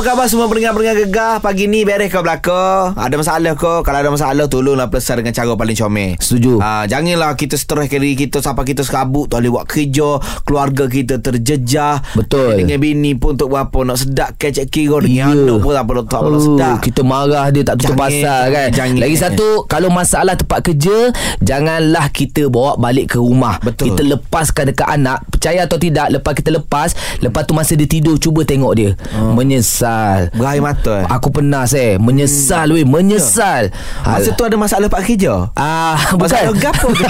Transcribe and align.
Apa 0.00 0.16
khabar 0.16 0.32
semua 0.32 0.48
pendengar-pendengar 0.48 0.96
gegar 0.98 1.32
Pagi 1.44 1.68
ni 1.68 1.84
beres 1.84 2.08
kau 2.08 2.24
belakang 2.24 2.96
Ada 2.96 3.20
masalah 3.20 3.52
kau 3.52 3.84
Kalau 3.84 3.98
ada 4.00 4.08
masalah 4.08 4.48
Tolonglah 4.48 4.88
pelesar 4.88 5.20
dengan 5.20 5.36
cara 5.36 5.52
paling 5.52 5.76
comel 5.76 6.16
Setuju. 6.16 6.56
ha, 6.56 6.88
Janganlah 6.88 7.36
kita 7.36 7.52
stres 7.52 7.84
diri 7.84 8.16
kita 8.16 8.40
Sampai 8.40 8.64
kita 8.64 8.80
serabut 8.80 9.28
Tak 9.28 9.44
boleh 9.44 9.52
buat 9.52 9.68
kerja 9.68 10.16
Keluarga 10.40 10.88
kita 10.88 11.20
terjejah 11.20 12.00
Betul. 12.16 12.64
Dengan 12.64 12.80
bini 12.80 13.12
pun 13.12 13.36
Untuk 13.36 13.52
berapa 13.52 13.76
Nak 13.84 13.98
sedap 13.98 14.40
kecek 14.40 14.72
kira 14.72 15.04
Dengan 15.04 15.12
Ya. 15.12 15.36
anak 15.36 15.60
pun 15.60 15.72
Tak 15.76 15.84
perlu 15.84 16.02
tak 16.06 16.20
perlu 16.22 16.32
Oh, 16.32 16.44
sedap 16.48 16.76
Kita 16.80 17.00
marah 17.04 17.46
dia 17.48 17.60
tak 17.60 17.74
tutup 17.76 17.92
Jangan. 17.92 18.00
pasal 18.00 18.40
kan 18.48 18.68
Jangan. 18.72 18.96
Lagi 18.96 19.16
satu 19.20 19.48
Kalau 19.66 19.88
masalah 19.92 20.32
tempat 20.34 20.58
kerja 20.64 20.96
Janganlah 21.44 22.08
kita 22.08 22.48
bawa 22.48 22.80
balik 22.80 23.12
ke 23.12 23.18
rumah 23.20 23.60
Betul. 23.60 23.92
Kita 23.92 24.00
lepaskan 24.08 24.64
dekat 24.66 24.88
anak 24.88 25.28
Percaya 25.28 25.68
atau 25.68 25.76
tidak 25.76 26.08
Lepas 26.08 26.32
kita 26.32 26.48
lepas 26.50 26.88
Lepas 27.20 27.44
tu 27.44 27.52
masa 27.52 27.76
dia 27.76 27.84
tidur 27.84 28.16
Cuba 28.16 28.48
tengok 28.48 28.72
dia 28.72 28.96
Oh. 29.12 29.36
Menyesal 29.36 29.89
Berair 30.30 30.60
mata 30.60 30.92
eh. 30.96 31.06
Aku 31.06 31.28
pernah 31.28 31.64
saya 31.64 31.96
Menyesal 31.96 32.70
weh. 32.70 32.84
Menyesal. 32.84 33.70
Masa 34.00 34.30
tu 34.32 34.42
ada 34.42 34.56
masalah 34.56 34.86
pak 34.86 35.02
kerja? 35.04 35.50
Ah, 35.54 35.96
Masalah 36.14 36.50
bukan. 36.50 36.62
gapo 36.62 36.88
ke? 36.90 37.06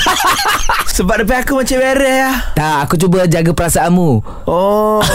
Sebab 0.96 1.22
depan 1.22 1.40
aku 1.40 1.54
macam 1.56 1.78
beres 1.78 2.18
lah 2.20 2.36
Tak 2.52 2.76
aku 2.84 2.94
cuba 2.98 3.24
jaga 3.24 3.50
perasaanmu. 3.50 4.10
Oh. 4.44 5.00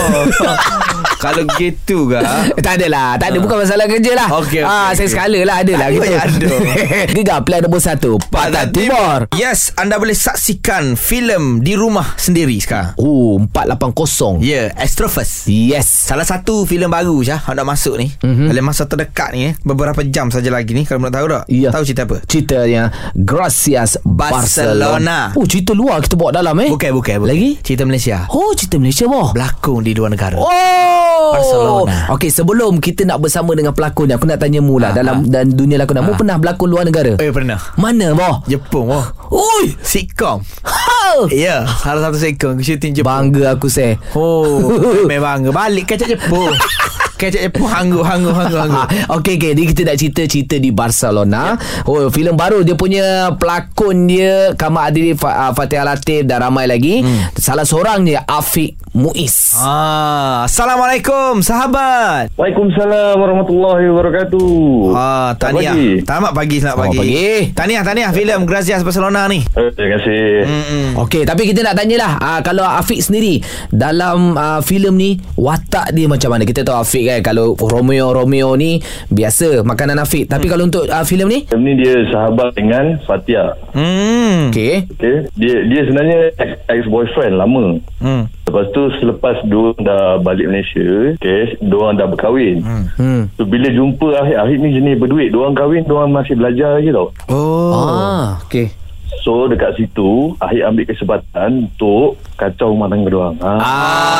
Kalau 1.16 1.48
gitu 1.56 2.06
ke 2.06 2.18
Eh, 2.18 2.60
Tak 2.60 2.76
adalah 2.76 3.16
Tak 3.16 3.30
ada. 3.30 3.38
Bukan 3.38 3.56
masalah 3.58 3.86
kerja 3.86 4.12
lah. 4.12 4.28
Okey, 4.36 4.60
okey, 4.60 4.62
ah, 4.62 4.90
Saya 4.92 5.08
sekala 5.08 5.38
lah 5.42 5.62
Ada 5.62 5.72
lah 5.74 5.88
gitu. 5.88 6.04
ada. 6.06 6.48
Gegar 7.14 7.40
plan 7.40 7.60
nombor 7.60 7.78
satu. 7.78 8.18
Pantai 8.28 8.68
Timur. 8.68 9.28
Yes 9.32 9.72
Anda 9.74 9.96
boleh 9.96 10.12
saksikan 10.12 10.94
filem 10.94 11.60
di 11.60 11.72
rumah 11.72 12.16
sendiri 12.16 12.56
sekarang. 12.58 12.96
Oh 12.96 13.38
480 13.46 14.42
Ya 14.42 14.48
yeah, 14.48 14.66
Astrophus 14.76 15.46
Yes. 15.46 15.86
Salah 15.86 16.24
satu 16.24 16.64
filem 16.64 16.88
baru 16.88 17.20
je 17.22 17.36
Nak 17.56 17.64
masuk 17.66 17.96
ni 17.96 18.12
Mhm. 18.12 18.20
mm-hmm. 18.22 18.46
Dalam 18.46 18.64
masa 18.64 18.82
terdekat 18.84 19.28
ni 19.32 19.40
eh, 19.46 19.52
Beberapa 19.58 20.04
jam 20.04 20.28
saja 20.28 20.48
lagi 20.48 20.70
ni 20.70 20.84
Kalau 20.84 21.00
nak 21.00 21.10
tahu 21.10 21.26
tak? 21.26 21.44
Ya. 21.48 21.72
Tahu 21.72 21.82
cerita 21.82 22.04
apa? 22.04 22.16
Ceritanya 22.22 22.82
Gracias 23.12 23.96
Barcelona. 23.98 24.36
Barcelona. 24.36 25.18
Oh 25.34 25.44
cerita 25.44 25.72
luar 25.72 25.98
kita 25.98 26.14
bawa 26.14 26.30
dalam 26.32 26.52
eh? 26.58 26.68
Bukan 26.68 26.90
bukan, 26.92 27.16
bukan. 27.18 27.28
Lagi? 27.28 27.50
Cerita 27.58 27.82
Malaysia. 27.82 28.28
Oh 28.28 28.52
cerita 28.52 28.76
Malaysia 28.76 29.04
boh 29.06 29.32
Berlakon 29.32 29.80
di 29.80 29.92
dua 29.92 30.06
negara. 30.06 30.36
Oh! 30.36 31.32
Barcelona. 31.32 32.12
Okey 32.12 32.28
sebelum 32.28 32.78
kita 32.78 33.02
nak 33.02 33.18
bersama 33.18 33.50
dengan 33.52 33.72
pelakon 33.72 34.06
ni 34.06 34.14
Aku 34.14 34.24
nak 34.24 34.38
tanya 34.38 34.60
mu 34.60 34.76
lah 34.76 34.92
Ha, 34.92 34.96
Dalam 34.96 35.24
ha. 35.24 35.30
dan 35.32 35.50
dunia 35.50 35.76
lakonan 35.76 36.04
Mu 36.04 36.12
Ha. 36.12 36.18
pernah 36.18 36.36
berlakon 36.36 36.68
luar 36.68 36.84
negara? 36.84 37.16
Eh 37.16 37.30
pernah. 37.30 37.58
Mana 37.74 38.12
boh 38.12 38.44
Jepun 38.44 38.84
wah. 38.86 39.10
Ui! 39.28 39.74
Sitcom. 39.80 40.44
Ha. 40.62 41.26
Ya 41.28 41.34
yeah, 41.34 41.60
Salah 41.76 42.06
satu 42.06 42.18
sitcom 42.18 42.58
Shooting 42.58 42.92
Jepun. 42.92 43.08
Bangga 43.08 43.54
aku 43.54 43.66
saya 43.66 43.96
Oh 44.12 44.68
Memang 45.10 45.48
Balik 45.48 45.88
kacak 45.88 46.10
Jepun 46.10 46.52
Kacak 47.16 47.40
Jepun 47.48 47.64
Hanggu 47.64 48.00
Hanggu 48.04 48.30
Hanggu 48.30 48.56
Hanggu 48.60 48.80
Okey 49.16 49.40
okey, 49.40 49.50
ni 49.56 49.64
kita 49.66 49.88
nak 49.88 49.96
cerita-cerita 49.96 50.60
di 50.60 50.70
Barcelona. 50.70 51.56
Ya. 51.56 51.88
Oh, 51.88 52.12
filem 52.12 52.36
baru 52.36 52.60
dia 52.60 52.76
punya 52.76 53.32
pelakon 53.40 54.04
dia 54.04 54.52
Kamal 54.54 54.92
Adili 54.92 55.16
Fa- 55.16 55.48
uh, 55.48 55.52
Fatihah 55.56 55.88
Latif 55.88 56.28
dan 56.28 56.44
ramai 56.44 56.68
lagi. 56.68 57.00
Hmm. 57.00 57.32
Salah 57.34 57.64
seorang 57.64 58.04
dia 58.04 58.20
Afiq 58.22 58.76
Muiz. 58.96 59.52
Ah, 59.60 60.48
Assalamualaikum 60.48 61.44
sahabat. 61.44 62.32
Waalaikumsalam 62.32 63.20
warahmatullahi 63.20 63.92
wabarakatuh. 63.92 64.48
Ah, 64.96 65.36
tahniah. 65.36 66.00
Selamat 66.00 66.32
pagi, 66.32 66.56
selamat 66.64 66.76
Selamat 66.80 66.96
pagi. 66.96 67.12
pagi. 67.12 67.52
Tahniah, 67.52 67.82
tahniah 67.84 68.10
filem 68.16 68.40
Gracias 68.48 68.80
Barcelona 68.80 69.28
ni. 69.28 69.44
Eh, 69.44 69.68
terima 69.76 70.00
kasih. 70.00 70.24
Hmm. 70.48 70.88
Okey, 71.04 71.28
tapi 71.28 71.44
kita 71.44 71.60
nak 71.60 71.76
tanyalah 71.76 72.16
uh, 72.16 72.40
kalau 72.40 72.64
Afiq 72.64 73.04
sendiri 73.04 73.44
dalam 73.68 74.32
uh, 74.32 74.64
filem 74.64 74.96
ni 74.96 75.10
watak 75.36 75.92
dia 75.92 76.08
macam 76.08 76.32
mana? 76.32 76.48
Kita 76.48 76.64
tahu 76.64 76.80
Afiq 76.80 77.04
kan 77.04 77.20
kalau 77.20 77.52
Romeo 77.52 78.16
Romeo 78.16 78.56
ni 78.56 78.80
biasa 79.12 79.60
makanan 79.60 80.00
Afiq. 80.00 80.24
Tapi 80.24 80.48
kalau 80.48 80.72
untuk 80.72 80.88
uh, 80.88 81.04
filem 81.04 81.28
ni? 81.28 81.38
Film 81.44 81.68
ni 81.68 81.84
dia 81.84 82.00
sahabat 82.08 82.56
dengan 82.56 82.96
Fatia. 83.04 83.60
Hmm. 83.76 84.48
Okey. 84.48 84.88
Okay. 84.96 85.28
Dia 85.36 85.68
dia 85.68 85.80
sebenarnya 85.84 86.32
ex, 86.40 86.50
ex-boyfriend 86.64 87.36
lama. 87.36 87.76
Hmm. 88.00 88.32
Lepas 88.46 88.70
tu 88.70 88.82
selepas 89.02 89.42
dua 89.50 89.74
dah 89.82 90.22
balik 90.22 90.46
Malaysia, 90.46 91.18
okay, 91.18 91.58
dua 91.58 91.90
orang 91.90 91.98
dah 91.98 92.06
berkahwin. 92.06 92.62
Hmm. 92.62 92.86
Hmm. 92.94 93.22
So 93.34 93.42
bila 93.42 93.66
jumpa 93.74 94.22
akhir-akhir 94.22 94.56
ni 94.62 94.70
jenis 94.70 95.02
berduit, 95.02 95.34
dua 95.34 95.50
orang 95.50 95.58
kahwin, 95.58 95.82
dua 95.82 96.06
orang 96.06 96.14
masih 96.14 96.38
belajar 96.38 96.78
lagi 96.78 96.94
tau. 96.94 97.10
Oh. 97.26 97.74
Ah, 97.74 98.38
okey. 98.46 98.85
So 99.26 99.50
dekat 99.50 99.74
situ 99.74 100.38
Akhir 100.38 100.62
ambil 100.64 100.86
kesempatan 100.86 101.66
Untuk 101.66 102.14
Kacau 102.36 102.70
rumah 102.70 102.86
tangga 102.86 103.08
dia 103.08 103.18
orang 103.18 103.36
ha. 103.40 103.52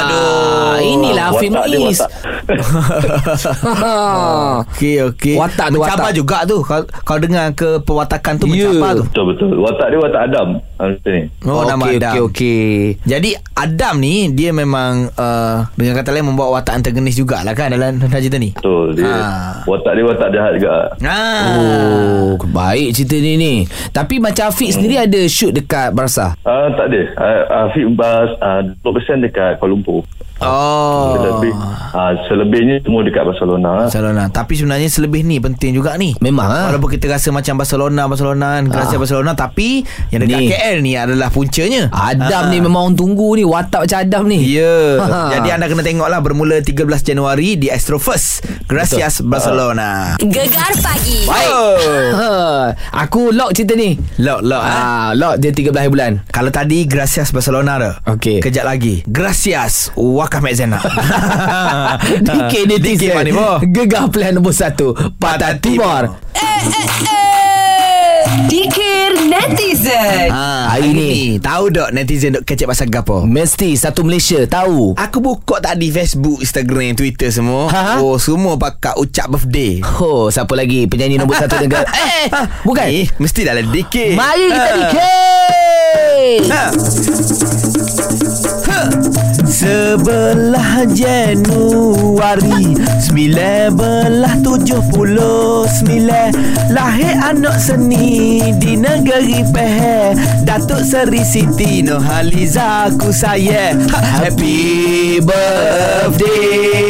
Aduh, 0.00 0.80
inilah 0.80 1.30
Afiq 1.30 1.52
Watak 1.52 1.66
dia 1.68 1.78
Muiz. 1.78 2.00
watak 2.00 2.10
Okey, 4.62 4.96
okey. 5.04 5.34
Watak 5.36 5.66
tu, 5.68 5.78
Mencabar 5.78 6.08
watak. 6.08 6.16
juga 6.16 6.38
tu. 6.42 6.56
Kau, 6.60 6.80
kau 7.02 7.18
dengar 7.18 7.52
ke 7.52 7.76
perwatakan 7.78 8.34
tu 8.36 8.48
Ya. 8.48 8.72
mencabar 8.72 8.96
tu. 8.96 9.04
Betul-betul 9.06 9.48
Watak 9.58 9.86
dia 9.86 9.98
watak 10.00 10.22
Adam 10.24 10.48
ha, 10.76 10.82
ni 10.88 11.20
Oh, 11.44 11.62
nama 11.62 11.82
okey, 11.82 11.96
Adam. 11.98 12.12
okey, 12.12 12.22
okey. 12.24 12.68
Jadi 13.04 13.30
Adam 13.52 13.94
ni 13.96 14.14
dia 14.30 14.50
memang 14.50 15.12
uh, 15.12 15.56
dengan 15.72 15.94
kata 15.94 16.10
lain 16.10 16.26
membawa 16.26 16.56
watak 16.56 16.74
antagonis 16.74 17.14
jugalah 17.14 17.52
kan 17.52 17.68
dalam 17.70 18.00
cerita 18.02 18.36
ni. 18.36 18.50
Betul 18.52 18.96
dia, 18.96 19.06
Ha. 19.06 19.20
Watak 19.64 19.92
dia 19.92 20.04
watak 20.04 20.28
jahat 20.30 20.52
juga 20.56 20.72
Ah. 20.98 21.44
Oh, 21.52 22.40
baik 22.42 22.90
cerita 22.92 23.16
ni 23.16 23.36
ni. 23.36 23.54
Tapi 23.90 24.16
macam 24.18 24.48
Afiq 24.48 24.72
sendiri 24.72 24.95
ada 24.96 25.20
shoot 25.28 25.52
dekat 25.52 25.92
Barca. 25.92 26.32
Ah 26.48 26.72
tak 26.72 26.88
ada. 26.88 27.02
Uh, 27.14 27.42
Afiq 27.68 27.86
Bas 27.92 28.32
uh, 28.40 28.62
20% 28.80 29.26
dekat 29.28 29.60
Kuala 29.60 29.76
Lumpur. 29.76 30.02
Oh. 30.36 31.16
Selebih 31.16 31.52
uh, 31.90 32.12
selebihnya 32.26 32.76
semua 32.80 33.00
dekat 33.00 33.24
Barcelona. 33.24 33.88
Barcelona 33.88 34.22
Tapi 34.28 34.52
sebenarnya 34.52 34.84
selebih 34.86 35.22
ni 35.22 35.38
Penting 35.38 35.72
juga 35.72 35.96
ni 35.96 36.12
Memang 36.18 36.44
ah. 36.44 36.64
Walaupun 36.68 36.92
kita 36.92 37.08
rasa 37.08 37.32
macam 37.32 37.56
Barcelona 37.56 38.04
Barcelona 38.04 38.60
Gracia 38.60 38.94
Ah. 38.94 39.00
Barcelona 39.00 39.32
Tapi 39.32 39.80
Yang 40.10 40.20
dekat 40.24 40.36
Ni. 40.36 40.46
KL 40.50 40.76
ni 40.78 40.92
adalah 40.92 41.28
puncanya 41.28 41.88
Adam 41.88 42.42
Ah. 42.42 42.50
ni 42.50 42.58
memang 42.58 42.82
orang 42.84 42.96
tunggu 42.96 43.32
ni 43.32 43.42
Watak 43.42 43.88
macam 43.88 43.98
Adam 43.98 44.24
ni 44.26 44.38
Ya 44.46 44.76
Ha. 44.98 45.20
Jadi 45.34 45.48
anda 45.50 45.66
kena 45.66 45.80
tengok 45.80 46.04
lah 46.06 46.20
Bermula 46.20 46.60
13 46.60 46.84
Januari 47.02 47.56
Di 47.56 47.68
Astro 47.68 47.96
First 47.96 48.44
Gracias 48.66 49.20
Barcelona 49.20 50.20
Gegar 50.20 50.72
pagi 50.76 51.24
Oh. 51.26 51.80
ha, 52.18 52.28
Aku 52.98 53.32
lock 53.32 53.52
cerita 53.52 53.72
ni 53.72 53.96
Lock 54.18 54.40
lock 54.42 54.60
ah. 54.60 54.68
ah, 54.68 55.10
Lock 55.12 55.40
dia 55.40 55.48
13 55.48 55.72
hari 55.72 55.88
bulan 55.88 56.12
Kalau 56.26 56.50
tadi 56.50 56.84
Gracias 56.84 57.32
Barcelona 57.32 57.72
dah 57.78 57.94
Okey. 58.06 58.40
Kejap 58.40 58.64
lagi 58.64 59.00
Gracias 59.06 59.88
Wakaf 60.26 60.42
Mek 60.42 60.58
Zainab 60.58 60.82
DK 62.18 62.52
netizen 62.66 63.14
DK 63.14 63.14
mana 63.14 63.30
boh 63.30 63.56
Gegar 63.62 64.10
plan 64.10 64.34
nombor 64.34 64.50
1 64.50 64.74
Pantai 65.22 65.54
Timur 65.62 66.18
Dikir 68.46 69.30
netizen 69.30 70.28
ha, 70.28 70.74
Hari 70.74 70.90
ni. 70.92 71.38
Tahu 71.38 71.70
tak 71.70 71.94
netizen 71.94 72.34
duk 72.34 72.42
kecek 72.42 72.66
pasal 72.66 72.90
gapo 72.90 73.22
Mesti 73.22 73.78
satu 73.78 74.02
Malaysia 74.02 74.42
tahu 74.44 74.98
Aku 74.98 75.22
buka 75.22 75.62
tadi 75.62 75.88
Facebook, 75.88 76.42
Instagram, 76.42 76.92
Twitter 76.92 77.30
semua. 77.30 77.70
Ha? 77.70 78.02
Oh, 78.02 78.18
semua 78.18 78.58
pakai 78.58 78.98
ucap 78.98 79.30
birthday. 79.30 79.78
Oh, 79.96 80.26
siapa 80.28 80.52
lagi 80.52 80.84
penyanyi 80.84 81.16
nombor 81.16 81.38
satu 81.38 81.56
negara? 81.56 81.86
Eh, 81.96 82.26
bukan. 82.62 82.86
Eh, 82.86 83.06
mesti 83.16 83.40
dalam 83.42 83.70
DK. 83.70 84.18
Mari 84.18 84.44
kita 84.50 84.66
Ha. 84.66 84.76
DK. 84.76 84.98
Ha. 86.50 86.62
Ha. 86.66 87.65
Sebelah 89.66 90.86
Januari 90.94 92.78
Sembilan 93.02 93.74
belah 93.74 94.38
tujuh 94.38 94.78
puluh 94.94 95.66
sembilan. 95.66 96.30
Lahir 96.70 97.18
anak 97.18 97.58
seni 97.58 98.38
Di 98.62 98.78
negeri 98.78 99.42
Pehe 99.50 100.14
Datuk 100.46 100.86
Seri 100.86 101.26
Siti 101.26 101.82
Nurhaliza 101.82 102.94
Ku 102.94 103.10
saya 103.10 103.74
ha. 103.90 104.22
Happy 104.22 105.18
birthday 105.18 106.86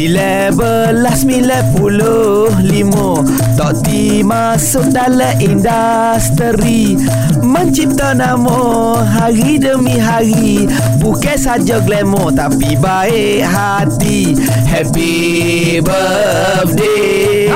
Sembilan 0.00 0.56
belas 0.56 1.28
sembilan 1.28 1.76
puluh 1.76 2.48
lima 2.64 3.20
Tok 3.52 3.84
T 3.84 3.88
masuk 4.24 4.96
dalam 4.96 5.36
industri. 5.36 6.96
Mencipta 7.44 8.16
nama 8.16 8.96
hari 9.04 9.60
demi 9.60 10.00
hari. 10.00 10.64
Bukan 11.04 11.36
saja 11.36 11.84
glamour 11.84 12.32
tapi 12.32 12.80
baik 12.80 13.44
hati. 13.44 14.40
Happy 14.64 15.84
birthday. 15.84 17.52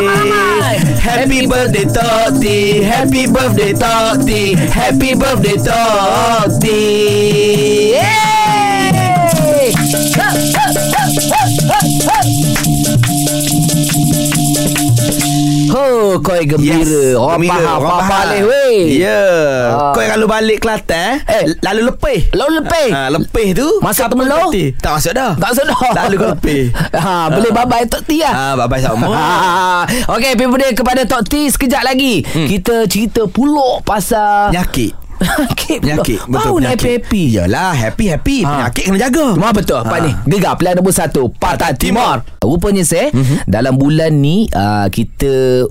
Happy 1.00 1.48
birthday 1.48 1.88
Tok 1.88 2.44
T 2.44 2.44
Happy 2.84 3.24
birthday 3.24 3.72
Tok 3.72 4.20
T 4.20 4.52
Happy 4.68 5.16
birthday 5.16 5.56
Tok 5.56 6.60
T 6.60 6.64
Hey! 7.96 8.23
Koi 16.34 16.44
gembira. 16.44 17.02
Orang 17.14 17.38
Gembira, 17.38 17.54
faham, 17.56 17.78
orang 17.78 17.90
faham 17.94 18.10
balik 18.10 18.42
weh. 18.44 18.78
Ya. 18.96 19.22
Ah. 19.70 19.90
Kau 19.90 20.00
yang 20.00 20.12
kalau 20.12 20.26
balik 20.26 20.58
Kelantan 20.58 21.22
Eh. 21.22 21.32
eh, 21.32 21.42
lalu 21.60 21.80
lepih. 21.86 22.20
Lalu 22.30 22.50
lepih. 22.58 22.88
Ha, 22.90 23.00
lepih 23.08 23.48
tu 23.54 23.68
Masuk 23.78 24.02
kapal 24.04 24.14
Temelor? 24.20 24.48
peti. 24.48 24.64
Tak 24.74 24.92
masuk 24.92 25.12
dah. 25.12 25.32
Tak 25.34 25.50
sedar. 25.52 25.78
Lalu 25.96 26.14
kau 26.16 26.28
lepih. 26.32 26.62
Ha, 26.92 27.12
boleh 27.34 27.50
bye-bye 27.50 27.86
Tok 27.86 28.02
T 28.02 28.10
lah. 28.18 28.34
Ha, 28.34 28.44
bye-bye 28.56 28.82
sama. 28.82 29.06
Ah, 29.14 29.82
Okey, 30.10 30.34
pergi 30.34 30.50
pada 30.50 30.66
kepada 30.72 31.02
Tok 31.04 31.22
T 31.24 31.46
sekejap 31.48 31.82
lagi. 31.82 32.24
Hmm. 32.24 32.46
Kita 32.46 32.84
cerita 32.84 33.24
pulak 33.24 33.84
pasal 33.84 34.50
Penyakit. 34.50 34.92
penyakit. 35.24 35.78
Penyakit 35.80 36.18
Betul 36.20 36.32
Baru 36.32 36.54
penyakit. 36.58 36.74
happy-happy. 36.76 37.22
Yalah 37.34 37.72
happy-happy 37.72 38.36
Ha. 38.40 38.50
Penyakit 38.50 38.82
kena 38.84 38.98
jaga 39.00 39.26
Cuma 39.30 39.50
betul 39.50 39.80
Ha. 39.80 39.96
ni 40.00 40.10
Gegar 40.26 40.58
pilihan 40.58 40.74
nombor 40.74 40.90
satu 40.92 41.30
Patah 41.30 41.70
Timur 41.72 42.18
Rupanya 42.40 42.82
saya 42.82 43.08
Mhm. 43.08 43.16
mm-hmm. 43.16 43.38
Dalam 43.46 43.74
bulan 43.74 44.10
ni 44.12 44.50
uh, 44.50 44.86
Kita 44.88 45.64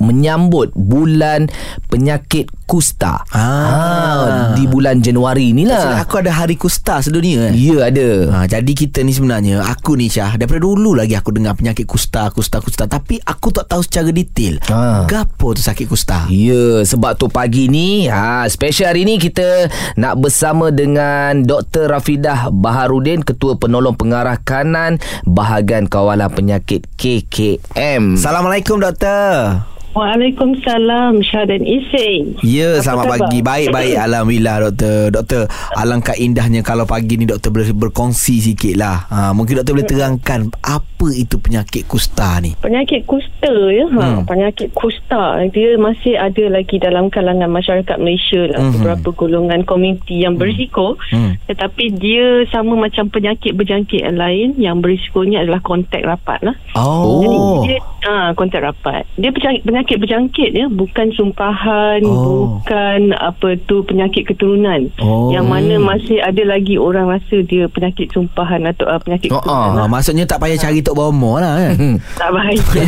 Menyambut 0.00 0.72
Bulan 0.74 1.46
Penyakit 1.86 2.48
Kusta 2.64 3.22
Ah. 3.30 4.54
Di 4.54 4.64
bulan 4.64 4.98
Januari 4.98 5.50
ni 5.50 5.66
Sebab 5.66 5.74
lah 5.74 6.00
Aku 6.00 6.14
ada 6.16 6.32
hari 6.32 6.54
kusta 6.54 6.98
sedunia 6.98 7.50
eh. 7.50 7.54
Ya 7.54 7.86
ada 7.86 8.10
Ha, 8.30 8.46
jadi 8.46 8.72
kita 8.72 9.02
ni 9.02 9.10
sebenarnya 9.10 9.60
Aku 9.66 9.94
ni 9.94 10.06
Syah 10.06 10.34
Daripada 10.34 10.62
dulu 10.62 10.94
lagi 10.94 11.12
aku 11.12 11.30
dengar 11.30 11.52
penyakit 11.52 11.84
kusta 11.84 12.30
Kusta 12.30 12.58
kusta 12.58 12.86
Tapi 12.86 13.18
aku 13.18 13.50
tak 13.50 13.66
tahu 13.66 13.82
secara 13.82 14.08
detail 14.08 14.62
Ha. 14.64 15.04
Gapo 15.04 15.52
tu 15.52 15.60
sakit 15.60 15.84
kusta 15.84 16.26
Ya, 16.26 16.80
sebab 16.80 17.14
tu 17.14 17.26
pagi 17.26 17.66
ni, 17.66 18.06
ha, 18.06 18.46
special 18.46 18.88
hari 18.88 19.02
ni 19.02 19.16
kita 19.16 19.66
nak 19.94 20.16
bersama 20.16 20.70
dengan 20.70 21.42
Dr. 21.42 21.86
Rafidah 21.86 22.48
Baharudin, 22.50 23.20
Ketua 23.20 23.54
Penolong 23.54 23.94
Pengarah 23.94 24.38
Kanan 24.38 24.96
Bahagian 25.22 25.84
Kawalan 25.84 26.30
Penyakit 26.30 26.86
KKM. 26.94 28.14
Assalamualaikum 28.14 28.78
doktor 28.78 29.66
Waalaikumsalam 29.90 31.18
Syah 31.20 31.44
dan 31.44 31.60
Ising. 31.60 32.38
Ya, 32.40 32.74
Apa 32.74 32.82
selamat 32.82 33.04
khabar? 33.04 33.18
pagi. 33.20 33.38
Baik-baik. 33.40 33.96
Alhamdulillah, 34.06 34.56
doktor. 34.64 34.98
Doktor, 35.10 35.42
alangkah 35.74 36.14
indahnya 36.14 36.60
kalau 36.60 36.84
pagi 36.84 37.14
ni 37.14 37.24
doktor 37.24 37.50
boleh 37.50 37.70
berkongsi 37.70 38.38
sikit 38.40 38.74
lah. 38.74 39.04
Ha, 39.06 39.18
mungkin 39.30 39.58
doktor 39.58 39.74
boleh 39.74 39.86
terangkan 39.86 40.40
apa 40.60 40.86
itu 41.10 41.36
penyakit 41.36 41.84
kusta 41.84 42.38
ni. 42.38 42.54
Penyakit 42.54 43.02
kusta 43.04 43.50
ya. 43.68 43.86
Ha, 43.88 43.98
Hmm. 44.00 44.22
penyakit 44.24 44.70
kusta 44.70 45.20
dia 45.48 45.74
masih 45.76 46.14
ada 46.14 46.44
lagi 46.48 46.76
dalam 46.76 47.08
kalangan 47.08 47.48
masyarakat 47.48 47.96
Malaysia 47.96 48.46
lah 48.46 48.60
Mhm. 48.60 48.72
beberapa 48.76 49.08
golongan 49.12 49.60
komuniti 49.62 50.20
yang 50.20 50.36
berisiko 50.36 50.94
Hmm. 51.08 51.34
tetapi 51.46 51.92
dia 51.92 52.44
sama 52.48 52.76
macam 52.76 53.06
penyakit 53.06 53.52
berjangkit 53.52 54.00
yang 54.00 54.16
lain 54.16 54.48
yang 54.56 54.76
berisikonya 54.78 55.42
adalah 55.42 55.60
kontak 55.60 56.00
rapat 56.00 56.38
lah. 56.42 56.56
Oh. 56.74 57.20
Jadi 57.20 57.38
dia 57.66 57.78
ah 58.02 58.28
kontak 58.32 58.60
rapat. 58.60 59.04
Dia 59.14 59.28
penyakit, 59.30 59.60
penyakit 59.80 59.96
berjangkit 59.98 60.50
ya, 60.52 60.66
bukan 60.68 61.08
sumpahan, 61.10 62.04
Oh. 62.04 62.60
bukan 62.60 63.16
apa 63.16 63.56
tu 63.64 63.80
penyakit 63.80 64.28
keturunan. 64.28 64.92
Oh. 65.00 65.32
Yang 65.32 65.46
mana 65.46 65.74
masih 65.80 66.20
ada 66.20 66.42
lagi 66.44 66.76
orang 66.76 67.08
rasa 67.08 67.40
dia 67.40 67.64
penyakit 67.66 68.12
sumpahan 68.12 68.60
atau 68.66 68.84
uh, 68.84 69.00
penyakit 69.00 69.32
Oh, 69.32 69.40
keturunan. 69.40 69.80
Ha, 69.80 69.88
maksudnya 69.88 70.28
tak 70.28 70.36
payah 70.38 70.60
cari 70.60 70.84
Tok 70.84 70.92
Bomo 70.94 71.40
lah 71.40 71.56
kan. 71.56 71.96
Tak 72.20 72.28
bahaya 72.28 72.60
Okey, 72.60 72.84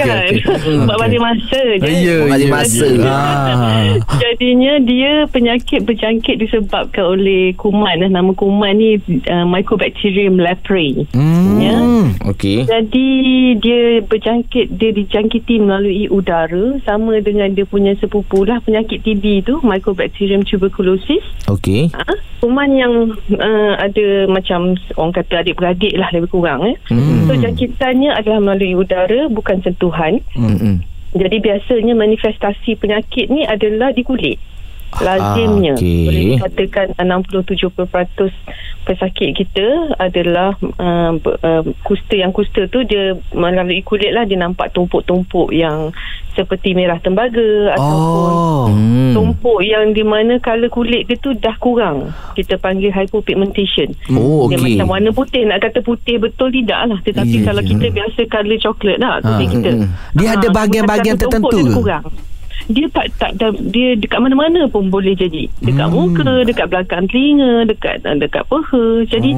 kan. 0.00 0.32
Sebab 0.58 0.90
Okey. 0.90 0.98
bagi 0.98 1.18
masa 1.20 1.60
je 1.78 1.86
Ya, 1.86 2.16
Bagi 2.26 2.44
ya. 2.44 2.50
masa. 2.50 2.86
Ah. 2.98 3.86
Jadinya 4.24 4.72
dia 4.80 5.12
penyakit 5.24 5.80
berjangkit 5.84 6.34
disebabkan 6.36 7.04
oleh 7.08 7.54
kuman 7.54 8.02
eh. 8.02 8.10
Nama 8.10 8.30
kuman 8.32 8.74
ni 8.74 8.98
uh, 9.24 9.46
Mycobacterium 9.46 10.34
leprae 10.36 11.06
Hmm. 11.14 11.62
Ya. 11.62 11.78
Okey. 12.26 12.66
Jadi 12.66 13.06
dia 13.56 13.82
berjangkit 14.00 14.74
Dia 14.74 14.90
dijangkiti 14.90 15.60
melalui 15.60 16.07
udara 16.10 16.80
Sama 16.82 17.20
dengan 17.22 17.52
dia 17.54 17.64
punya 17.64 17.94
sepupu 17.96 18.44
lah 18.44 18.58
Penyakit 18.64 19.04
TB 19.04 19.46
tu 19.46 19.60
Mycobacterium 19.62 20.42
tuberculosis 20.42 21.22
Okey. 21.48 21.92
ha? 21.94 22.14
Kuman 22.42 22.70
yang 22.74 23.14
uh, 23.38 23.72
ada 23.78 24.26
macam 24.28 24.74
Orang 24.98 25.14
kata 25.14 25.44
adik-beradik 25.46 25.94
lah 25.94 26.08
lebih 26.12 26.30
kurang 26.32 26.64
eh. 26.66 26.76
Hmm. 26.90 27.28
So 27.28 27.36
jangkitannya 27.38 28.14
adalah 28.14 28.40
melalui 28.42 28.74
udara 28.74 29.28
Bukan 29.30 29.62
sentuhan 29.62 30.20
Hmm. 30.34 30.82
Jadi 31.16 31.40
biasanya 31.40 31.96
manifestasi 31.96 32.76
penyakit 32.76 33.32
ni 33.32 33.48
adalah 33.48 33.96
di 33.96 34.04
kulit. 34.04 34.36
Lazimnya 34.94 35.74
Ah, 35.74 35.78
okey. 35.78 36.04
boleh 36.04 36.22
dikatakan 36.34 36.86
60-70% 36.96 38.32
pesakit 38.82 39.36
kita 39.36 39.66
adalah 39.96 40.56
uh, 40.80 41.12
uh, 41.14 41.62
kusta 41.82 42.16
yang 42.16 42.30
kusta 42.30 42.64
tu 42.66 42.80
dia 42.82 43.12
melalui 43.30 43.80
kulit 43.80 44.10
lah 44.10 44.24
dia 44.24 44.34
nampak 44.34 44.72
tumpuk-tumpuk 44.72 45.52
yang 45.52 45.92
seperti 46.32 46.72
merah 46.72 46.96
tembaga 46.96 47.74
ataupun 47.74 48.30
Oh. 48.30 48.64
Hmm. 48.68 49.12
tumpuk 49.12 49.60
yang 49.60 49.90
di 49.90 50.00
mana 50.00 50.36
color 50.38 50.68
kulit 50.68 51.04
dia 51.04 51.16
tu 51.16 51.32
dah 51.34 51.52
kurang. 51.58 52.08
Kita 52.32 52.56
panggil 52.56 52.88
hypopigmentation. 52.88 53.92
Oh, 54.10 54.46
Dia 54.46 54.56
okey. 54.56 54.76
macam 54.76 54.86
warna 54.88 55.10
putih 55.10 55.42
Nak 55.42 55.58
kata 55.60 55.80
putih 55.80 56.16
betul 56.16 56.48
tidak 56.48 56.80
lah 56.86 56.98
Tetapi 57.00 57.34
Ya, 57.34 57.44
kalau 57.44 57.60
kita 57.60 57.86
biasa 57.88 58.20
Color 58.24 58.58
coklat 58.60 58.96
lah 58.96 59.14
Kulit 59.18 59.36
Ha, 59.40 59.52
kita. 59.52 59.70
Dia 60.14 60.28
ada 60.32 60.46
Ah, 60.46 60.52
bahagian-bahagian 60.54 61.16
tertentu 61.18 61.50
dia 61.52 61.64
ke? 61.64 61.74
kurang 61.74 62.04
dia 62.68 62.84
tak 62.92 63.08
tak 63.16 63.32
dia 63.72 63.96
dekat 63.96 64.20
mana-mana 64.20 64.68
pun 64.68 64.88
boleh 64.88 65.16
jadi 65.16 65.48
dekat 65.58 65.88
Hmm. 65.88 65.96
muka 66.12 66.44
dekat 66.44 66.66
belakang 66.68 67.08
telinga 67.08 67.64
dekat 67.64 68.04
dekat 68.04 68.44
peha 68.44 68.84
jadi 69.08 69.30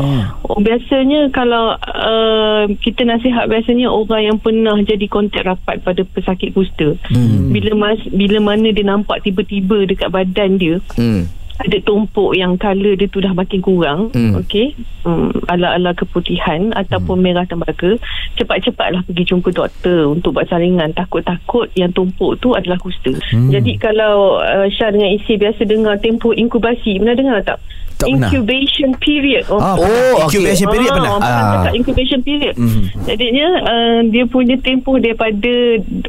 oh. 0.43 0.59
biasanya 0.59 1.31
kalau 1.31 1.79
uh, 1.79 2.67
kita 2.83 3.07
nasihat 3.07 3.47
biasanya 3.47 3.87
orang 3.87 4.35
yang 4.35 4.39
pernah 4.39 4.75
jadi 4.83 5.07
kontak 5.07 5.47
rapat 5.47 5.79
pada 5.81 6.03
pesakit 6.03 6.51
kusta 6.51 6.99
Hmm. 7.07 7.55
bila 7.55 7.73
mas, 7.75 8.03
bila 8.11 8.43
mana 8.43 8.71
dia 8.71 8.83
nampak 8.83 9.23
tiba-tiba 9.23 9.87
dekat 9.87 10.11
badan 10.11 10.59
dia 10.59 10.83
Hmm. 10.99 11.31
Ada 11.61 11.77
tumpuk 11.81 12.33
yang 12.33 12.57
color 12.57 12.95
dia 12.95 13.07
tu 13.07 13.19
dah 13.19 13.31
makin 13.31 13.61
kurang 13.61 14.09
Hmm. 14.11 14.33
okey 14.35 14.73
hmm, 15.03 15.45
ala-ala 15.47 15.93
keputihan 15.93 16.73
ataupun 16.73 17.15
Hmm. 17.15 17.25
merah 17.27 17.45
tembaga 17.45 18.01
cepat-cepatlah 18.35 19.05
pergi 19.05 19.25
jumpa 19.27 19.49
doktor 19.51 20.09
untuk 20.11 20.33
buat 20.33 20.47
saringan 20.47 20.91
takut-takut 20.91 21.69
yang 21.75 21.91
tumpuk 21.91 22.39
tu 22.39 22.53
adalah 22.53 22.77
kusta 22.77 23.13
Hmm. 23.29 23.51
jadi 23.51 23.77
kalau 23.77 24.39
uh, 24.39 24.67
Syah 24.69 24.91
dengan 24.91 25.13
Isi 25.13 25.37
biasa 25.37 25.63
dengar 25.63 25.99
tempoh 25.99 26.33
inkubasi 26.33 26.97
pernah 26.97 27.13
dengar 27.15 27.39
tak 27.43 27.61
Tak 27.95 28.09
pernah. 28.09 28.33
incubation 28.33 28.91
period 28.97 29.45
oh, 29.47 29.61
Ah, 29.61 29.77
Oh, 29.77 29.85
oh 29.85 30.25
incubation 30.25 30.65
Ah, 30.65 30.73
period 30.73 30.89
pernah. 30.91 31.13
orang 31.13 31.23
Ah. 31.63 31.71
incubation 31.71 32.21
period. 32.21 32.55
Mhm. 32.57 32.83
Jadinya 33.05 33.47
uh, 33.63 34.01
dia 34.07 34.25
punya 34.25 34.57
tempoh 34.57 34.97
daripada 34.97 35.53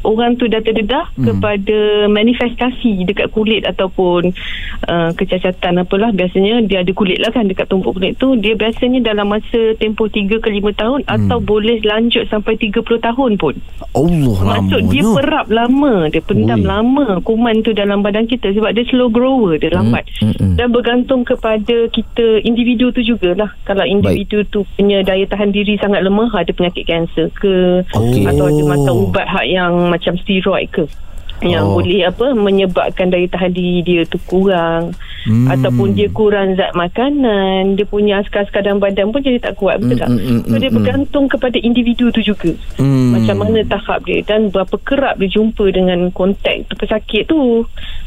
orang 0.01 0.31
tu 0.33 0.47
dah 0.47 0.61
terdedah 0.61 1.11
Mhm. 1.11 1.25
kepada 1.27 1.77
manifestasi 2.07 3.03
dekat 3.03 3.27
kulit 3.29 3.65
ataupun 3.65 4.31
uh, 4.87 5.11
kecacatan 5.41 5.81
apalah 5.81 6.13
biasanya 6.13 6.61
dia 6.61 6.85
ada 6.85 6.93
kulit 6.93 7.17
lah 7.17 7.33
kan 7.33 7.49
dekat 7.49 7.65
tumpuk 7.65 7.97
kulit 7.97 8.13
tu 8.15 8.37
dia 8.37 8.53
biasanya 8.53 9.01
dalam 9.01 9.25
masa 9.25 9.73
tempoh 9.75 10.05
3 10.05 10.37
ke 10.37 10.49
5 10.53 10.69
tahun 10.77 10.99
Hmm. 11.01 11.17
atau 11.17 11.37
boleh 11.41 11.81
lanjut 11.81 12.29
sampai 12.29 12.53
30 12.53 12.77
tahun 13.01 13.41
pun. 13.41 13.57
Allah 13.91 14.37
Maksud 14.61 14.87
dia 14.87 15.03
perap 15.03 15.47
lama 15.49 16.07
Dia 16.07 16.21
pendam 16.21 16.61
Ui. 16.61 16.67
lama 16.67 17.07
Kuman 17.19 17.59
tu 17.59 17.73
dalam 17.73 17.99
badan 17.99 18.23
kita 18.23 18.55
Sebab 18.55 18.71
dia 18.71 18.87
slow 18.87 19.11
grower 19.11 19.59
Dia 19.59 19.73
lambat 19.73 20.07
mm, 20.23 20.31
mm. 20.31 20.53
Dan 20.55 20.71
bergantung 20.71 21.27
kepada 21.27 21.91
kita 21.91 22.39
Individu 22.41 22.95
tu 22.95 23.03
jugalah 23.03 23.51
Kalau 23.65 23.83
individu 23.83 24.47
tu 24.47 24.63
punya 24.77 25.03
Daya 25.03 25.27
tahan 25.27 25.51
diri 25.51 25.75
sangat 25.75 26.07
lemah 26.07 26.31
Ada 26.31 26.55
penyakit 26.55 26.87
kanser 26.87 27.27
ke 27.35 27.83
Okey. 27.91 28.23
Atau 28.23 28.47
ada 28.47 28.63
makan 28.63 28.93
ubat 29.09 29.27
hak 29.27 29.45
yang 29.45 29.73
Macam 29.89 30.15
steroid 30.15 30.71
ke 30.71 30.87
yang 31.43 31.63
Oh. 31.63 31.75
boleh 31.75 32.01
apa 32.03 32.31
menyebabkan 32.31 33.07
daya 33.07 33.25
tahan 33.27 33.49
diri 33.49 33.81
dia 33.81 34.01
tu 34.03 34.21
kurang 34.21 34.93
Hmm. 35.21 35.45
hmm. 35.45 35.53
ataupun 35.53 35.93
dia 35.93 36.09
kurang 36.09 36.53
zat 36.53 36.73
makanan 36.73 37.75
dia 37.75 37.83
punya 37.83 38.19
askar-askar 38.19 38.61
dalam 38.61 38.77
badan 38.77 39.09
pun 39.09 39.19
jadi 39.19 39.37
tak 39.39 39.53
kuat 39.53 39.77
betul 39.77 39.93
Hmm, 39.93 40.01
tak 40.01 40.09
hmm, 40.09 40.17
hmm, 40.17 40.39
so 40.43 40.55
dia 40.55 40.65
hmm, 40.65 40.77
bergantung 40.77 41.25
kepada 41.27 41.57
individu 41.59 42.09
tu 42.09 42.21
juga 42.23 42.49
Hmm. 42.75 43.13
macam 43.13 43.35
mana 43.39 43.61
tahap 43.63 44.01
dia 44.01 44.21
dan 44.23 44.49
berapa 44.49 44.73
kerap 44.79 45.17
dia 45.17 45.29
jumpa 45.31 45.65
dengan 45.69 46.09
kontak 46.09 46.65
tu 46.65 46.73
pesakit 46.75 47.25
tu 47.25 47.61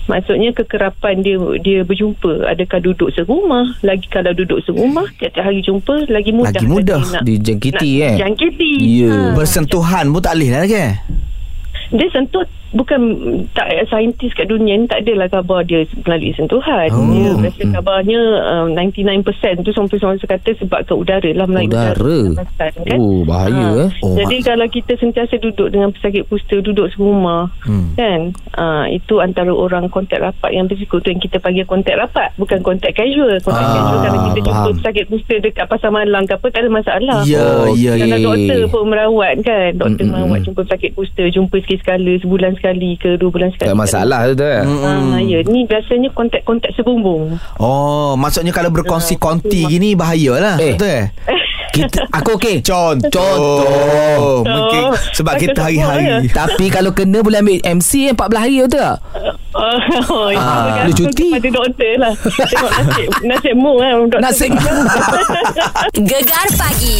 maksudnya 0.04 0.50
kekerapan 0.52 1.14
dia 1.20 1.34
dia 1.60 1.80
berjumpa 1.80 2.46
adakah 2.46 2.82
duduk 2.82 3.08
serumah 3.10 3.62
lagi 3.80 4.06
kalau 4.06 4.30
duduk 4.30 4.58
serumah 4.60 5.06
tiap-tiap 5.16 5.44
hari 5.44 5.60
jumpa 5.60 6.06
lagi 6.08 6.30
mudah 6.30 6.50
Lagi 6.52 6.66
mudah. 6.66 7.00
nak, 7.10 7.22
Dijangkiti 7.22 7.90
nak 7.94 8.04
eh. 8.04 8.14
jangkiti 8.18 8.72
Ya. 9.00 9.08
ha. 9.08 9.32
Bersentuhan 9.32 10.10
pun 10.10 10.18
tak 10.18 10.34
boleh 10.34 10.50
lah 10.50 10.66
kan? 10.66 10.92
dia 11.90 12.06
sentuh 12.10 12.42
bukan 12.74 13.00
tak 13.50 13.64
saintis 13.86 14.30
kat 14.32 14.46
dunia 14.46 14.74
ni 14.74 14.84
tak 14.84 15.00
adalah 15.00 15.30
khabar 15.30 15.62
dia 15.62 15.86
melalui 16.00 16.34
sentuhan. 16.34 16.90
Oh. 16.90 17.06
Dia 17.08 17.30
biasa 17.40 17.62
khabarnya 17.70 18.20
um, 18.60 18.66
99% 18.74 19.22
tu 19.62 19.70
sampai 19.70 19.96
orang 20.00 20.18
kata 20.20 20.50
sebab 20.56 20.80
ke 20.82 20.92
udara 20.92 21.30
lah 21.32 21.46
melalui 21.46 21.70
Udara. 21.70 22.18
Kan? 22.84 22.98
Oh, 22.98 23.22
bahaya, 23.22 23.66
eh. 23.80 23.90
Oh, 24.00 24.14
Jadi 24.14 24.36
mak- 24.36 24.46
kalau 24.46 24.66
kita 24.68 24.92
sentiasa 24.94 25.34
duduk 25.36 25.68
dengan 25.68 25.90
pesakit 25.90 26.26
kusta 26.26 26.58
duduk 26.58 26.90
serumah 26.90 27.46
Hmm. 27.62 27.94
kan 27.94 28.20
uh, 28.54 28.84
itu 28.88 29.18
antara 29.18 29.48
orang 29.48 29.86
kontak 29.86 30.18
rapat 30.18 30.50
yang 30.50 30.66
berisiko 30.66 30.98
tu 30.98 31.08
yang 31.08 31.18
kita 31.18 31.38
panggil 31.38 31.64
kontak 31.64 31.94
rapat 31.94 32.34
bukan 32.34 32.58
kontak 32.60 32.92
casual. 32.92 33.38
Kontak 33.38 33.62
Ah, 33.62 33.72
casual 33.72 33.98
kalau 34.00 34.18
kita 34.24 34.38
jumpa 34.42 34.52
faham. 34.60 34.74
pesakit 34.74 35.04
kusta 35.06 35.34
dekat 35.38 35.66
pasar 35.66 35.90
malam 35.90 36.22
ke 36.24 36.34
apa 36.34 36.46
tak 36.48 36.60
ada 36.60 36.70
masalah. 36.70 37.18
Ya, 37.24 37.44
Oh, 37.44 37.72
ya, 37.72 37.94
Kalau 37.94 38.16
okey. 38.16 38.24
doktor 38.24 38.60
pun 38.66 38.82
merawat 38.86 39.34
kan 39.40 39.70
Doktor 39.74 40.02
Mm, 40.02 40.10
merawat 40.10 40.38
mm. 40.38 40.46
Jumpa 40.46 40.62
sakit 40.66 40.90
kusta 40.92 41.22
Jumpa 41.26 41.56
sikit 41.58 41.78
sekala 41.80 42.12
Sebulan 42.18 42.50
sekali 42.52 42.63
sekali 42.64 42.96
ke 42.96 43.20
dua 43.20 43.28
bulan 43.28 43.52
sekali 43.52 43.68
Tak 43.68 43.76
masalah 43.76 44.24
tu 44.24 44.40
tu. 44.40 44.48
Ah, 44.48 45.20
ya, 45.20 45.44
ni 45.44 45.68
biasanya 45.68 46.08
kontak-kontak 46.16 46.72
sebumbung. 46.72 47.36
Oh, 47.60 48.16
maksudnya 48.16 48.56
kalau 48.56 48.72
berkongsi 48.72 49.20
konti 49.20 49.68
gini 49.68 49.92
bahayalah. 49.92 50.56
Eh. 50.56 50.72
Betul 50.72 50.88
eh? 50.88 51.06
Kita, 51.74 52.06
aku 52.08 52.38
okey. 52.38 52.62
Contoh. 52.62 53.10
Contoh. 53.10 54.46
Mungkin 54.46 54.82
sebab 55.12 55.34
Pakai 55.34 55.42
kita 55.44 55.60
hari-hari. 55.60 56.30
Tapi 56.30 56.70
kalau 56.70 56.94
kena 56.94 57.18
boleh 57.20 57.42
ambil 57.42 57.58
MC 57.60 58.08
yang 58.08 58.16
14 58.16 58.40
hari 58.40 58.54
tu 58.64 58.78
tak? 58.78 58.96
Oh, 59.52 60.30
itu 60.30 60.38
Ah, 60.38 60.62
bergantung 60.64 60.86
dia 60.86 60.98
cuti. 61.04 61.28
Kepada 61.34 61.50
doktor 61.50 61.92
lah. 61.98 62.12
Tengok 62.14 62.72
nasib, 62.78 63.08
nasib 63.28 63.54
mu 63.58 63.72
kan. 63.82 64.20
Nasib 64.22 64.50
Gegar 66.08 66.46
pagi. 66.54 66.98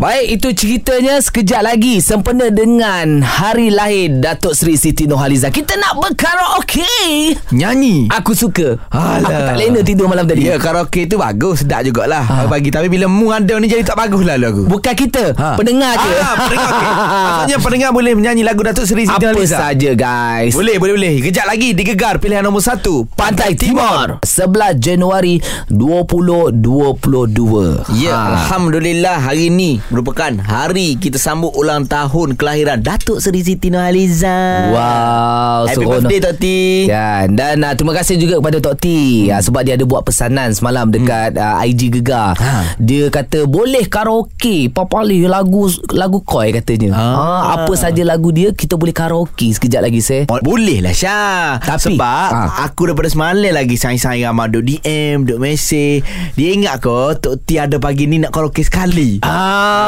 Baik, 0.00 0.26
itu 0.32 0.48
ceritanya 0.56 1.20
sekejap 1.20 1.62
lagi 1.62 2.00
sempena 2.00 2.48
dengan 2.48 3.20
hari 3.20 3.68
lahir 3.68 4.16
Datuk 4.16 4.52
Seri 4.52 4.72
Siti 4.72 5.04
Nurhaliza. 5.04 5.52
Kita 5.52 5.76
nak 5.76 6.00
berkaraoke. 6.00 7.36
Nyanyi. 7.52 8.08
Aku 8.08 8.32
suka. 8.32 8.80
Alah. 8.88 9.20
Aku 9.20 9.40
tak 9.44 9.56
lena 9.60 9.80
tidur 9.84 10.08
malam 10.08 10.24
tadi. 10.24 10.42
Ya, 10.42 10.56
karaoke 10.56 11.04
tu 11.04 11.14
bagus. 11.14 11.60
Sedap 11.60 11.84
jugalah. 11.84 12.24
Ha. 12.24 12.48
Pagi. 12.48 12.72
Tapi 12.72 12.88
bila 12.88 13.06
mu 13.06 13.28
ada 13.28 13.52
ni 13.60 13.68
jadi 13.68 13.84
tak 13.84 13.94
bagus 13.94 14.24
lah 14.24 14.40
lagu. 14.40 14.64
Bukan 14.64 14.94
kita, 14.96 15.36
Ha. 15.36 15.54
pendengar 15.54 15.92
je. 15.94 16.10
Ah, 16.16 16.34
pendengar. 16.40 16.70
Okay. 16.72 16.88
Maksudnya 17.36 17.58
pendengar 17.60 17.90
boleh 17.92 18.12
menyanyi 18.16 18.40
lagu 18.40 18.64
Datuk 18.64 18.84
Seri 18.84 19.04
Siti 19.04 19.20
Apa 19.20 19.30
Nurhaliza. 19.30 19.56
saja 19.60 19.90
guys. 19.92 20.56
Boleh, 20.56 20.80
boleh, 20.80 20.94
boleh. 20.96 21.14
Kejap 21.20 21.44
lagi 21.44 21.76
digegar 21.76 22.16
pilihan 22.16 22.40
nombor 22.40 22.64
satu. 22.64 23.04
Pantai 23.12 23.52
Timur 23.52 24.16
11 24.24 24.80
Januari 24.80 25.36
2022 25.68 27.84
Ya, 27.92 28.16
Ha. 28.16 28.28
Alhamdulillah 28.40 29.20
hari 29.20 29.46
ini 29.46 29.78
merupakan 29.90 30.30
hari 30.40 30.94
kita 30.94 31.18
sambut 31.18 31.50
ulang 31.52 31.82
tahun 31.84 32.34
kelahiran 32.34 32.78
Datuk 32.78 33.18
Seri 33.18 33.42
Siti 33.42 33.68
Nurhaliza. 33.68 34.70
Wow 34.70 35.66
Happy 35.66 35.74
seronok. 35.76 35.92
birthday 36.00 36.18
Tok 36.20 36.36
T. 36.36 36.46
Kan 36.86 37.26
Dan 37.34 37.54
uh, 37.60 37.74
terima 37.74 37.92
kasih 37.92 38.16
juga 38.16 38.38
kepada 38.38 38.58
Tok 38.60 38.76
T 38.76 38.86
hmm. 38.86 39.30
uh, 39.30 39.40
Sebab 39.40 39.60
dia 39.60 39.74
ada 39.74 39.84
buat 39.84 40.02
pesanan 40.02 40.48
semalam 40.50 40.88
Dekat 40.88 41.34
hmm. 41.34 41.42
uh, 41.42 41.66
IG 41.66 41.80
Gegar 41.92 42.32
Ha. 42.32 42.76
Dia 42.76 43.08
kata 43.08 43.44
Boleh 43.44 43.84
karaoke 43.84 44.68
Papali 44.68 45.26
lagu 45.26 45.66
Lagu 45.90 46.22
koi 46.22 46.52
katanya 46.52 46.92
Ah. 46.92 47.02
ha. 47.02 47.22
Apa 47.58 47.74
saja 47.74 48.00
lagu 48.00 48.30
dia 48.30 48.50
Kita 48.50 48.74
boleh 48.74 48.92
karaoke 48.92 49.50
Sekejap 49.50 49.82
lagi 49.82 50.00
saya 50.00 50.22
Oh, 50.26 50.38
Boleh 50.40 50.78
lah 50.78 50.94
Syah 50.94 51.58
Tapi- 51.58 51.92
Sebab 51.92 52.30
ha. 52.30 52.64
Aku 52.64 52.86
daripada 52.86 53.06
semalam 53.06 53.50
lagi 53.50 53.74
Sayang-sayang 53.74 54.30
ramai 54.30 54.48
Duk 54.48 54.62
DM 54.64 55.24
Duk 55.24 55.36
mesej 55.36 56.00
Dia 56.34 56.48
ingat 56.50 56.78
kau 56.78 57.10
Tok 57.12 57.42
T 57.42 57.58
ada 57.58 57.76
pagi 57.76 58.06
ni 58.06 58.16
Nak 58.16 58.30
karaoke 58.30 58.62
sekali 58.62 59.18
Ah. 59.20 59.79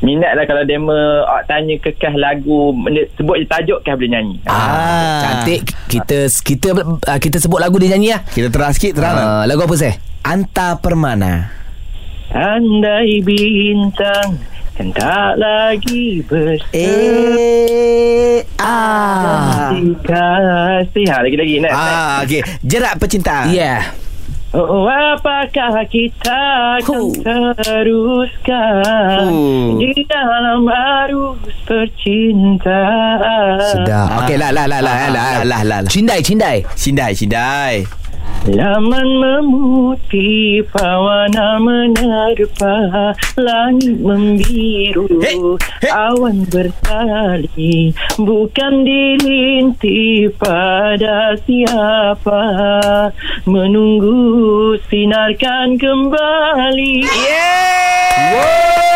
Minat 0.00 0.32
lah 0.32 0.48
kalau 0.48 0.64
demo 0.64 0.96
awak 1.28 1.44
tanya 1.44 1.76
kekeh 1.76 2.16
lagu 2.16 2.72
sebut 3.20 3.36
je 3.36 3.44
tajuk 3.44 3.78
kekeh 3.84 3.94
boleh 4.00 4.10
nyanyi. 4.16 4.34
Ah. 4.48 5.20
Cantik. 5.20 5.60
Kita 5.92 6.24
kita 6.40 6.68
ah, 7.04 7.20
kita 7.20 7.36
sebut 7.36 7.60
lagu 7.60 7.76
dia 7.76 7.92
nyanyi 7.92 8.16
lah. 8.16 8.24
Kita 8.24 8.48
terang 8.48 8.72
sikit, 8.72 8.96
terang. 8.96 9.12
lah. 9.12 9.24
Ah, 9.24 9.42
lagu 9.44 9.60
apa 9.60 9.76
saya? 9.76 10.00
Anta 10.24 10.80
Permana. 10.80 11.52
Andai 12.32 13.20
bintang 13.20 14.40
kan 14.80 14.88
tak 14.96 15.32
lagi 15.36 16.24
bersama 16.24 16.72
Eh. 16.72 18.40
Ah. 18.56 19.76
kasih. 20.00 21.04
Ha, 21.12 21.20
lagi-lagi 21.20 21.60
nak. 21.60 21.72
Ah, 21.76 22.24
okey. 22.24 22.40
Jerat 22.64 22.96
percintaan. 22.96 23.52
Yeah. 23.52 23.84
Oh, 24.50 24.82
apakah 24.90 25.86
kita 25.86 26.42
akan 26.82 27.14
Huh. 27.14 27.54
teruskan 27.62 29.30
Huh. 29.30 29.78
di 29.78 29.94
dalam 30.10 30.66
arus 30.66 31.38
percintaan? 31.62 33.62
Sedap. 33.62 34.26
Okey, 34.26 34.34
lah 34.34 34.50
lah 34.50 34.66
lah 34.66 34.82
lah 34.82 34.90
Ah, 34.90 35.06
lah. 35.06 35.10
lah, 35.14 35.46
lah, 35.46 35.62
lah, 35.62 35.78
lah. 35.86 35.86
Cindai, 35.86 36.18
cindai. 36.18 36.66
Cindai, 36.74 37.14
cindai. 37.14 37.86
Laman 38.48 39.20
memutih 39.20 40.64
Pawana 40.72 41.60
menerpa 41.60 43.12
Langit 43.36 44.00
membiru. 44.00 45.04
Hey, 45.20 45.36
hey. 45.84 45.92
Awan 45.92 46.48
bertali 46.48 47.92
Bukan 48.16 48.88
dilintih 48.88 50.32
pada 50.40 51.36
siapa? 51.44 52.44
Menunggu 53.44 54.80
sinarkan 54.88 55.76
kembali. 55.76 57.04
Oh, 58.40 58.89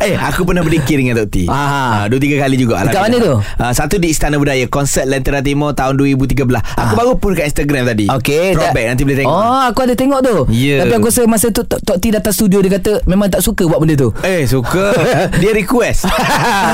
Eh 0.00 0.16
aku 0.16 0.42
pernah 0.42 0.62
berdikir 0.62 0.96
dengan 0.96 1.18
Tok 1.18 1.28
T 1.28 1.36
Ah. 1.46 1.52
ah, 1.52 2.02
Dua 2.06 2.16
tiga 2.16 2.40
kali 2.40 2.56
juga 2.56 2.80
Dekat 2.80 3.00
mana 3.00 3.16
tu? 3.18 3.34
Ah, 3.56 3.70
Satu 3.70 3.96
di 3.96 4.08
Istana 4.08 4.34
Budaya 4.34 4.64
Konsert 4.64 5.04
Lentera 5.04 5.38
Timur 5.38 5.70
Tahun 5.72 5.92
2013 5.94 6.40
Aku 6.56 6.92
baru 6.94 7.14
pun 7.14 7.34
kat 7.34 7.48
Instagram 7.48 7.84
tadi 7.86 8.08
Okey. 8.08 8.54
Throwback 8.54 8.84
nanti 8.86 9.02
boleh 9.02 9.18
tengok 9.18 9.34
Oh, 9.38 9.62
aku 9.66 9.80
ada 9.82 9.94
tengok 9.94 10.20
tu. 10.20 10.36
Ya. 10.50 10.82
Tapi 10.82 10.92
aku 10.94 11.08
rasa 11.08 11.22
masa 11.26 11.46
tu 11.48 11.62
Tok 11.62 11.96
T 11.96 12.08
datang 12.08 12.32
studio 12.32 12.58
dia 12.58 12.72
kata 12.72 13.04
memang 13.04 13.28
tak 13.28 13.40
suka 13.40 13.64
buat 13.64 13.78
benda 13.78 13.94
tu. 13.94 14.08
Eh 14.22 14.44
suka 14.44 14.94
Dia 15.40 15.50
request 15.52 16.08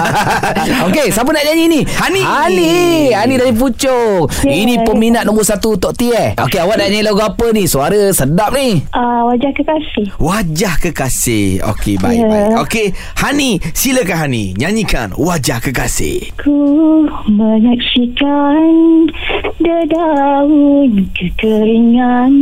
Okey, 0.86 1.10
siapa 1.10 1.28
nak 1.28 1.44
nyanyi 1.44 1.64
ni? 1.68 1.80
Hani. 1.84 2.22
Hani. 2.22 2.72
Hani 3.12 3.34
dari 3.36 3.52
Puchong. 3.52 4.30
Ini 4.42 4.82
peminat 4.82 5.24
nombor 5.24 5.42
satu 5.42 5.74
Tok 5.74 5.92
T 5.92 6.08
eh. 6.08 6.32
Okey, 6.36 6.58
awak 6.58 6.76
nak 6.76 6.88
nyanyi 6.88 7.04
lagu 7.04 7.20
apa 7.20 7.46
ni? 7.50 7.64
Suara 7.64 8.08
sedap 8.10 8.54
ni. 8.54 8.63
Uh, 8.94 9.21
wajah 9.28 9.52
kekasih. 9.52 10.06
Wajah 10.16 10.75
Kekasih. 10.80 11.61
Okey 11.68 12.00
baik 12.00 12.25
Ya. 12.25 12.28
baik 12.28 12.50
Okey 12.64 12.87
Hani 13.21 13.61
Silakan 13.76 14.26
Hani 14.28 14.56
Nyanyikan 14.56 15.12
Wajah 15.16 15.61
Kekasih. 15.61 16.33
Ku 16.40 17.04
menyaksikan 17.28 18.73
Dedaun 19.61 21.09
kekeringan 21.12 22.33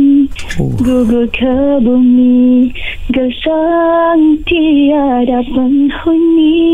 Gugur 0.79 1.27
ke 1.31 1.55
bumi 1.83 2.71
Gesang 3.11 4.39
tiada 4.47 5.39
penghuni. 5.51 6.71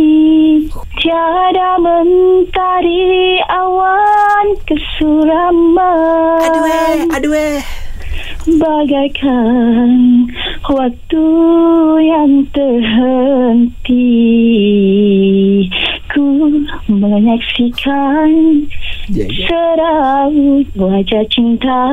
Tiada 0.99 1.79
mentari 1.79 3.39
awan 3.47 4.47
kesuraman 4.67 6.43
Aduh 6.43 6.65
eh 6.67 6.99
Aduh 7.15 7.33
eh 7.33 7.88
Bagaikan 8.49 9.91
waktu 10.65 11.25
yang 12.01 12.45
terhenti 12.55 14.07
Ku 16.09 16.49
Menyaksikan 16.89 18.31
Seraut 19.45 20.65
wajah 20.73 21.25
cinta 21.29 21.83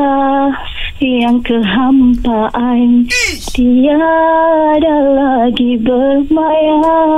Yang 0.96 1.52
kehampaan 1.52 3.04
Tiada 3.52 4.96
lagi 5.12 5.76
bermayang 5.76 7.12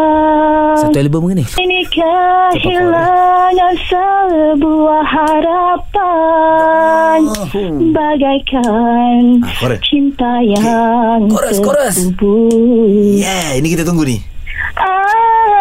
Satu 0.82 0.98
album 0.98 1.30
ke 1.30 1.38
ni? 1.38 1.46
Ini 1.46 1.86
kehilangan 1.86 3.74
sebuah 3.86 5.04
harapan 5.06 6.00
Bagaikan 7.94 9.46
Ah, 9.46 9.54
korek. 9.62 9.78
cinta 9.86 10.42
yang 10.42 11.30
Chorus, 11.30 11.62
chorus. 11.62 11.96
terkubur 12.02 13.14
Yeah, 13.14 13.54
ini 13.54 13.70
kita 13.70 13.86
tunggu 13.86 14.02
ni. 14.02 14.18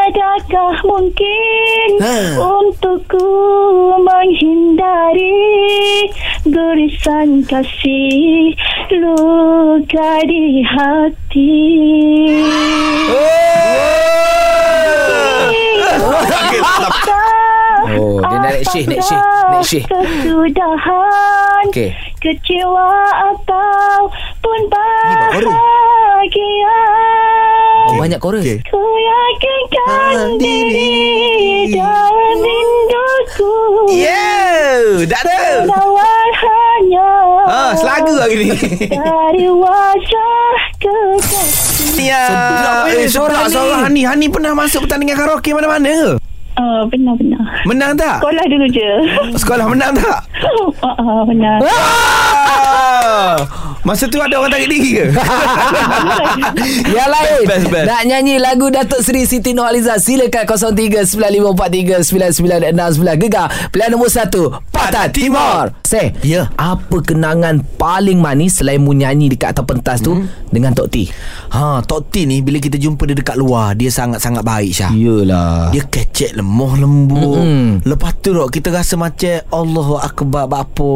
Adakah 0.07 0.79
mungkin 0.87 1.99
Ha. 1.99 2.39
untukku 2.39 3.27
menghindari 3.99 5.35
Gerisan 6.47 7.43
kasih 7.43 8.55
luka 8.87 10.23
di 10.23 10.63
hati 10.63 11.59
Oh, 17.97 18.21
dia 18.23 18.37
nak 18.39 18.51
naik 18.55 18.63
shift, 18.71 18.87
naik 18.87 19.03
shift, 19.03 19.23
naik 19.51 19.65
shift. 19.67 19.87
Kesudahan 19.91 21.63
Okey. 21.67 21.91
Kecewa 22.23 22.91
ataupun 23.35 24.59
bahagia 24.71 25.27
Oh, 27.87 27.95
banyak 27.95 28.19
chorus. 28.19 28.43
Okey. 28.43 28.59
Ku 28.67 28.81
yakinkan 28.99 30.35
diri 30.35 30.91
diri. 31.63 31.73
dalam 31.73 32.37
rinduku 32.37 33.53
Yeah, 33.89 35.07
dah 35.07 35.19
ada. 35.23 35.39
Nawar 35.63 36.27
hanya 36.35 37.07
Ah, 37.47 37.71
selagu 37.73 38.11
lagi 38.13 38.35
ni. 38.37 38.47
Dari 38.85 39.47
wajah 39.47 40.51
kekasih 40.77 42.03
Ya, 42.03 42.27
eh, 42.85 43.07
suara 43.07 43.47
suara 43.47 43.87
Hani. 43.87 44.03
Hani. 44.03 44.25
Hani 44.25 44.25
pernah 44.27 44.51
masuk 44.51 44.83
pertandingan 44.83 45.15
karaoke 45.15 45.55
mana-mana 45.55 45.87
ke? 45.87 46.11
uh, 46.57 46.81
Benar-benar 46.85 47.63
Menang 47.63 47.95
tak? 47.95 48.19
Sekolah 48.19 48.45
dulu 48.45 48.65
je 48.67 48.89
Sekolah 49.35 49.65
menang 49.65 49.95
tak? 49.95 50.19
uh, 50.83 50.87
uh, 50.87 51.21
Benar 51.23 51.57
Ah, 51.63 53.35
Masa 53.81 54.05
tu 54.05 54.17
ada 54.17 54.35
orang 54.35 54.49
tarik 54.49 54.67
diri 54.67 54.89
ke? 54.95 55.05
Yang 56.87 57.09
lain 57.09 57.41
Best, 57.43 57.47
best, 57.47 57.65
best. 57.69 57.85
Nak 57.85 58.01
nyanyi 58.03 58.35
lagu 58.37 58.67
Datuk 58.67 58.99
Seri 58.99 59.23
Siti 59.23 59.51
Nurhaliza 59.51 59.95
Silakan 59.97 60.43
0395439969 60.47 63.19
Gegar 63.19 63.47
Pilihan 63.69 63.89
nombor 63.91 64.09
1 64.09 64.29
Patah 64.71 65.05
Timur 65.09 65.71
Say 65.83 66.13
Ya. 66.21 66.49
Apa 66.55 67.01
kenangan 67.01 67.61
paling 67.77 68.17
manis 68.17 68.57
Selain 68.57 68.79
mu 68.79 68.91
nyanyi 68.91 69.29
dekat 69.29 69.53
atas 69.53 69.65
pentas 69.65 69.97
tu 69.99 70.15
Dengan 70.49 70.71
Tok 70.71 70.87
T 70.89 70.95
Ha, 71.47 71.79
Tok 71.83 72.09
T 72.09 72.25
ni 72.25 72.41
bila 72.41 72.57
kita 72.57 72.75
jumpa 72.75 73.05
dia 73.05 73.15
dekat 73.15 73.35
luar, 73.35 73.73
dia 73.73 73.87
sangat-sangat 73.87 74.43
baik 74.43 74.71
Syah. 74.73 74.91
Yelah 74.91 75.69
Dia 75.71 75.83
kecek 75.83 76.35
lemah 76.35 76.73
lembut 76.77 77.39
Mm-mm. 77.39 77.67
Lepas 77.83 78.15
tu 78.19 78.31
dok 78.31 78.49
Kita 78.49 78.71
rasa 78.71 78.95
macam 78.95 79.43
Allahu 79.47 79.95
Akbar 79.95 80.47
Apa 80.47 80.89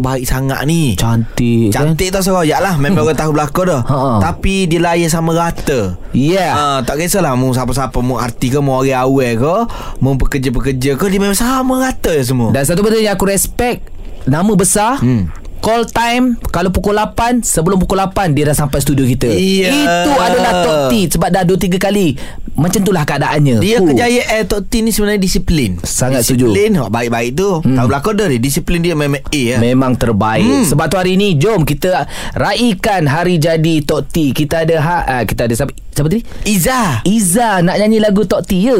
Baik 0.00 0.24
sangat 0.24 0.64
ni 0.64 0.96
Cantik? 0.96 1.72
Cantik 1.72 2.08
tau 2.12 2.22
seroyak 2.22 2.60
lah. 2.60 2.76
Memang 2.76 3.02
orang 3.08 3.16
tahu 3.16 3.32
belakang 3.32 3.66
dah 3.66 3.82
Ha. 3.82 3.98
Tapi 4.20 4.68
dia 4.68 4.78
layan 4.78 5.08
sama 5.08 5.32
rata. 5.32 5.96
Yeah 6.12 6.52
Ha, 6.52 6.64
tak 6.84 7.00
kisahlah 7.00 7.32
Mu 7.34 7.56
siapa-siapa 7.56 7.98
Mu 7.98 8.20
arti 8.20 8.52
ke 8.52 8.60
Mu 8.60 8.76
orang 8.76 9.08
awal 9.08 9.32
ke 9.40 9.54
Mu 9.98 10.20
pekerja-pekerja 10.20 11.00
ke 11.00 11.04
Dia 11.08 11.18
memang 11.18 11.34
sama 11.34 11.80
rata 11.80 12.12
je 12.12 12.28
semua. 12.28 12.52
Dan 12.52 12.62
satu 12.62 12.84
benda 12.84 13.00
yang 13.00 13.16
aku 13.16 13.26
respect 13.26 13.88
Nama 14.22 14.52
besar. 14.54 15.02
Hmm. 15.02 15.41
Call 15.62 15.86
time 15.86 16.42
Kalau 16.50 16.68
pukul 16.68 16.92
8 16.92 17.40
Sebelum 17.40 17.78
pukul 17.78 17.96
8 17.96 18.34
Dia 18.34 18.50
dah 18.50 18.56
sampai 18.56 18.78
studio 18.78 19.06
kita 19.06 19.30
Iya. 19.30 19.70
Itu 19.70 20.10
adalah 20.12 20.52
Tok 20.60 20.76
T 20.88 21.06
Sebab 21.08 21.28
dah 21.28 21.46
2-3 21.46 21.78
kali 21.78 22.18
Macam 22.52 22.82
itulah 22.82 23.02
keadaannya 23.02 23.62
Dia 23.62 23.78
Fuh. 23.78 23.86
kejayaan 23.88 24.42
Tok 24.44 24.66
T 24.66 24.82
ni 24.82 24.90
sebenarnya 24.90 25.18
disiplin 25.18 25.78
Sangat 25.80 26.26
setuju. 26.26 26.50
Disiplin 26.50 26.70
oh, 26.76 26.90
Baik-baik 26.90 27.30
tu 27.32 27.62
hmm. 27.62 27.72
Tahu 27.72 27.86
belakang 27.86 28.14
dah 28.16 28.26
dia 28.26 28.40
Disiplin 28.42 28.82
dia 28.82 28.92
memang 28.92 29.22
A 29.22 29.38
ya. 29.38 29.56
Memang 29.56 29.94
terbaik 29.94 30.42
Hmm. 30.42 30.66
Sebab 30.66 30.86
tu 30.86 30.96
hari 30.96 31.14
ni 31.14 31.38
Jom 31.38 31.62
kita 31.62 32.04
Raikan 32.34 33.06
hari 33.06 33.38
jadi 33.38 33.74
Tok 33.80 34.02
T 34.04 34.34
Kita 34.34 34.66
ada 34.66 34.76
ha, 34.76 34.96
uh, 35.08 35.22
Kita 35.22 35.46
ada 35.46 35.54
siapa, 35.54 35.70
siapa 35.88 36.10
tadi? 36.10 36.26
Iza 36.44 37.06
Iza 37.06 37.62
nak 37.62 37.78
nyanyi 37.78 37.98
lagu 37.98 38.26
Tok 38.26 38.42
T 38.42 38.58
ya? 38.58 38.74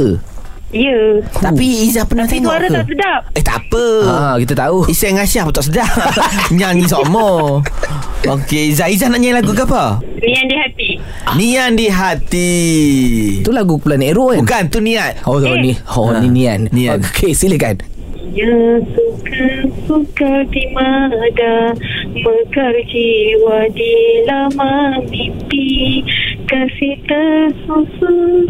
Ya. 0.73 1.21
Tapi 1.21 1.85
Iza 1.85 2.09
pernah 2.09 2.25
tengok 2.25 2.49
Suara 2.49 2.65
ke? 2.65 2.73
tak 2.73 2.87
sedap. 2.89 3.21
Eh 3.37 3.45
tak 3.45 3.59
apa. 3.61 3.85
Ha, 4.09 4.17
kita 4.41 4.55
tahu. 4.57 4.89
Isai 4.89 5.13
dengan 5.13 5.29
Syah 5.29 5.45
pun 5.45 5.53
tak 5.53 5.67
sedap. 5.69 5.93
Nyanyi 6.57 6.89
sama 6.89 7.61
Okey 8.23 8.73
Iza 8.73 8.89
Iza 8.89 9.13
nak 9.13 9.21
nyanyi 9.21 9.37
lagu 9.37 9.53
ke 9.53 9.69
apa? 9.69 10.01
Nian 10.17 10.45
di 10.49 10.57
hati. 10.57 10.91
Nian 11.37 11.71
di 11.77 11.87
hati. 11.93 12.55
Itu 13.45 13.53
lagu 13.53 13.77
Planet 13.77 14.17
Arrow 14.17 14.33
kan? 14.33 14.41
Bukan 14.41 14.63
tu 14.73 14.81
niat. 14.81 15.21
Oh, 15.29 15.37
oh 15.37 15.57
ni. 15.61 15.77
Oh 15.93 16.09
Ha, 16.09 16.25
ni 16.25 16.33
Nian 16.33 16.73
Nian. 16.73 17.05
Okey 17.05 17.37
silakan. 17.37 17.77
Ya 18.33 18.81
suka-suka 18.97 20.49
di 20.49 20.65
mada 20.73 21.77
Mekar 22.17 22.75
jiwa 22.89 23.69
di 23.77 23.93
lama 24.25 25.05
mimpi. 25.05 26.01
Kasih 26.49 26.97
tersusun 27.05 28.49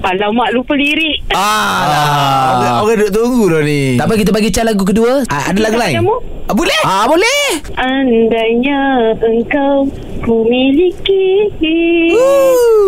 Alamak 0.00 0.48
lupa 0.52 0.74
lirik 0.74 1.20
Ah, 1.30 1.84
Ah. 1.84 2.80
Orang, 2.80 2.96
duduk 2.98 3.12
tunggu 3.12 3.44
dah 3.48 3.62
ni 3.62 3.94
Tak 3.94 4.08
apa 4.08 4.14
kita 4.16 4.30
bagi 4.32 4.48
cal 4.48 4.64
lagu 4.64 4.82
kedua 4.82 5.22
Ah, 5.28 5.52
Ada 5.52 5.60
lagu 5.60 5.76
lain? 5.76 5.96
Kamu? 6.00 6.16
Ah, 6.46 6.54
boleh? 6.56 6.80
Ah 6.82 7.04
boleh 7.06 7.44
Andainya 7.76 8.80
engkau 9.16 9.86
ku 10.20 10.44
miliki 10.44 11.48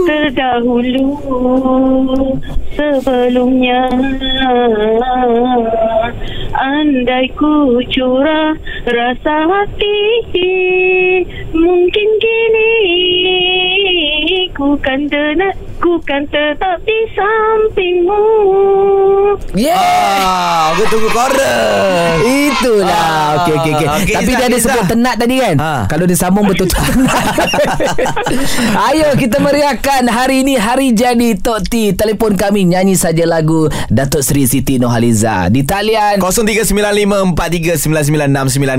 terdahulu 0.05 1.17
sebelumnya 2.75 3.89
andai 6.53 7.33
ku 7.33 7.81
curah 7.89 8.53
rasa 8.85 9.37
hati 9.49 9.99
mungkin 11.51 12.09
kini 12.21 12.73
ku 14.53 14.77
kan 14.77 15.09
tenat 15.09 15.57
ku 15.81 15.97
kan 16.03 16.29
tetap 16.29 16.85
di 16.85 17.02
sampingmu. 17.11 18.23
Yeah 19.55 19.75
Ah, 20.23 20.73
aku 20.73 20.87
tunggu 20.89 21.09
korang 21.09 22.17
Itulah. 22.23 22.93
Ah, 22.93 23.43
Okey 23.43 23.55
okey 23.55 23.73
okey. 23.75 23.87
okey, 23.87 24.15
Tapi 24.15 24.29
Izzah, 24.29 24.39
dia 24.39 24.47
ada 24.47 24.55
Izzah. 24.55 24.71
sebut 24.71 24.85
tenat 24.89 25.15
tadi 25.17 25.35
kan? 25.37 25.57
Ha. 25.59 25.73
Kalau 25.87 26.05
dia 26.05 26.15
sambung 26.15 26.45
betul-betul 26.45 26.79
tenat 26.79 27.25
Ayo 28.89 29.09
kita 29.15 29.39
meriahkan 29.39 30.07
Hari 30.07 30.41
ini 30.41 30.55
Hari 30.55 30.93
jadi 30.93 31.35
Tok 31.35 31.61
T. 31.65 31.73
Telefon 31.93 32.35
kami 32.35 32.65
Nyanyi 32.67 32.95
saja 32.95 33.25
lagu 33.25 33.67
Datuk 33.89 34.21
Seri 34.21 34.45
Siti 34.45 34.77
Nurhaliza 34.77 35.49
Di 35.49 35.63
talian. 35.63 36.21
0395439969 36.21 37.35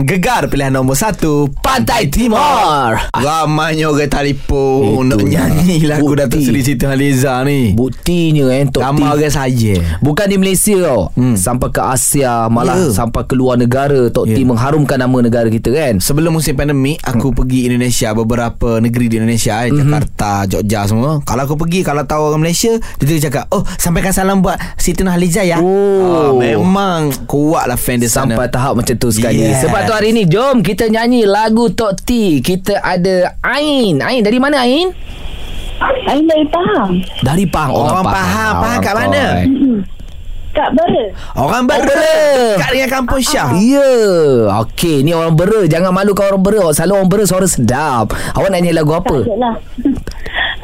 Gegar 0.08 0.48
pilihan 0.48 0.72
nombor 0.72 0.96
1 0.96 1.20
Pantai 1.60 2.08
Timur. 2.08 2.98
Ramainya 3.12 3.88
orang 3.88 4.08
telefon. 4.08 5.06
Nak 5.06 5.22
nyanyi 5.22 5.84
lagu 5.84 6.08
Bukti. 6.08 6.22
Datuk 6.22 6.40
Seri 6.42 6.62
Siti 6.62 6.86
Haliza 6.86 7.42
ni 7.44 7.74
Buktinya 8.14 8.46
eh 8.54 8.64
T 8.70 8.76
Ramai 8.78 9.10
orang 9.10 9.34
saja 9.34 9.74
Bukan 10.00 10.26
di 10.30 10.38
Malaysia 10.38 10.76
tau 10.80 11.02
Hmm. 11.14 11.36
Sampai 11.36 11.70
ke 11.70 11.82
Asia 11.82 12.46
Malah 12.48 12.76
Ya. 12.76 12.90
sampai 12.92 13.26
ke 13.26 13.34
luar 13.34 13.58
negara 13.58 14.10
Tok 14.10 14.26
T 14.28 14.38
Ya. 14.38 14.46
mengharumkan 14.46 14.98
nama 14.98 15.18
negara 15.20 15.48
kita 15.48 15.70
kan 15.70 15.98
Sebelum 15.98 16.34
musim 16.34 16.54
pandemik 16.54 17.02
Aku 17.02 17.30
Hmm. 17.30 17.36
pergi 17.36 17.66
Indonesia 17.68 18.14
Beberapa 18.14 18.78
negeri 18.78 19.06
di 19.08 19.16
Indonesia 19.18 19.62
eh, 19.62 19.70
Mhm. 19.70 19.80
Jakarta, 19.84 20.32
Jogja 20.48 20.86
semua 20.86 21.20
Kalau 21.22 21.42
aku 21.44 21.56
pergi 21.58 21.82
Kalau 21.82 22.04
tahu 22.04 22.30
orang 22.30 22.42
Malaysia 22.42 22.74
Dia 22.98 23.18
cakap 23.20 23.50
Oh 23.50 23.66
sampaikan 23.76 24.12
salam 24.12 24.40
buat 24.40 24.58
Siti 24.76 25.02
Nurhaliza 25.02 25.42
ya 25.42 25.58
Oh. 25.60 26.38
Memang 26.38 27.10
Kuat 27.26 27.66
lah 27.66 27.76
fan 27.76 27.98
dia 27.98 28.08
sana 28.08 28.34
Sampai 28.34 28.48
tahap 28.48 28.74
macam 28.76 28.94
tu 28.94 29.10
sekali 29.10 29.42
Yes. 29.44 29.66
Sebab 29.66 29.80
tu 29.86 29.94
hari 29.94 30.12
ni 30.12 30.26
Jom 30.26 30.62
kita 30.62 30.88
nyanyi 30.88 31.26
lagu 31.26 31.70
Tok 31.70 31.98
T 32.00 32.10
Kita 32.40 32.78
ada 32.80 33.38
Ain 33.42 34.00
Ain 34.00 34.22
dari 34.22 34.38
mana 34.38 34.62
Ain? 34.62 34.94
Ain 36.08 36.24
dari 36.28 36.46
Pahang 36.48 36.92
Dari 37.22 37.46
Pahang 37.48 37.72
Orang 37.74 38.06
Pahang. 38.06 38.54
Pahang 38.62 38.80
kat 38.80 38.94
mana? 38.96 39.26
Kak 40.54 40.70
Bara 40.78 41.04
Orang 41.34 41.50
Orang 41.50 41.64
baru 41.66 41.84
Bera. 41.90 42.18
Dekat 42.62 42.72
dengan 42.72 42.90
kampung 42.94 43.22
Syah 43.26 43.50
Ya. 43.58 43.92
Okey 44.64 45.02
Ni 45.02 45.12
orang 45.12 45.34
bera. 45.34 45.66
Jangan 45.66 45.90
malukan 45.90 46.30
orang 46.30 46.44
bera. 46.46 46.66
Selalu 46.72 46.94
orang 46.94 47.10
bera 47.10 47.24
suara 47.26 47.48
sedap. 47.50 48.14
Awak 48.38 48.50
nak 48.54 48.60
nyanyi 48.62 48.78
lagu 48.78 48.94
apa? 48.94 49.18
Tak 49.26 49.38
lah. 49.42 49.56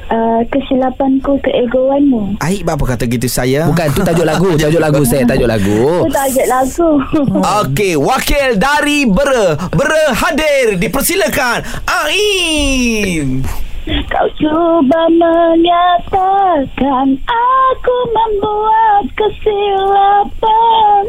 Uh, 0.10 0.42
Kesilapanku 0.50 1.38
keegoanmu. 1.46 2.42
Aik 2.42 2.66
apa 2.66 2.82
kata 2.82 3.06
gitu 3.06 3.30
saya? 3.30 3.70
Bukan 3.70 3.94
tu 3.94 4.02
tajuk 4.02 4.26
lagu. 4.26 4.50
Tajuk 4.66 4.82
lagu 4.82 5.06
saya 5.06 5.22
Tajuk 5.22 5.46
lagu. 5.46 6.02
Itu 6.02 6.10
tajuk 6.10 6.48
lagu. 6.50 6.90
Okey, 7.62 7.94
wakil 7.94 8.58
dari 8.58 9.06
Bera. 9.06 9.54
Bera 9.70 10.10
hadir. 10.18 10.82
Dipersilakan. 10.82 11.62
Ain. 11.86 13.46
Kau 13.88 14.28
cuba 14.36 15.02
menyatakan 15.08 17.08
Aku 17.24 17.96
membuat 18.12 19.08
kesilapan 19.16 21.08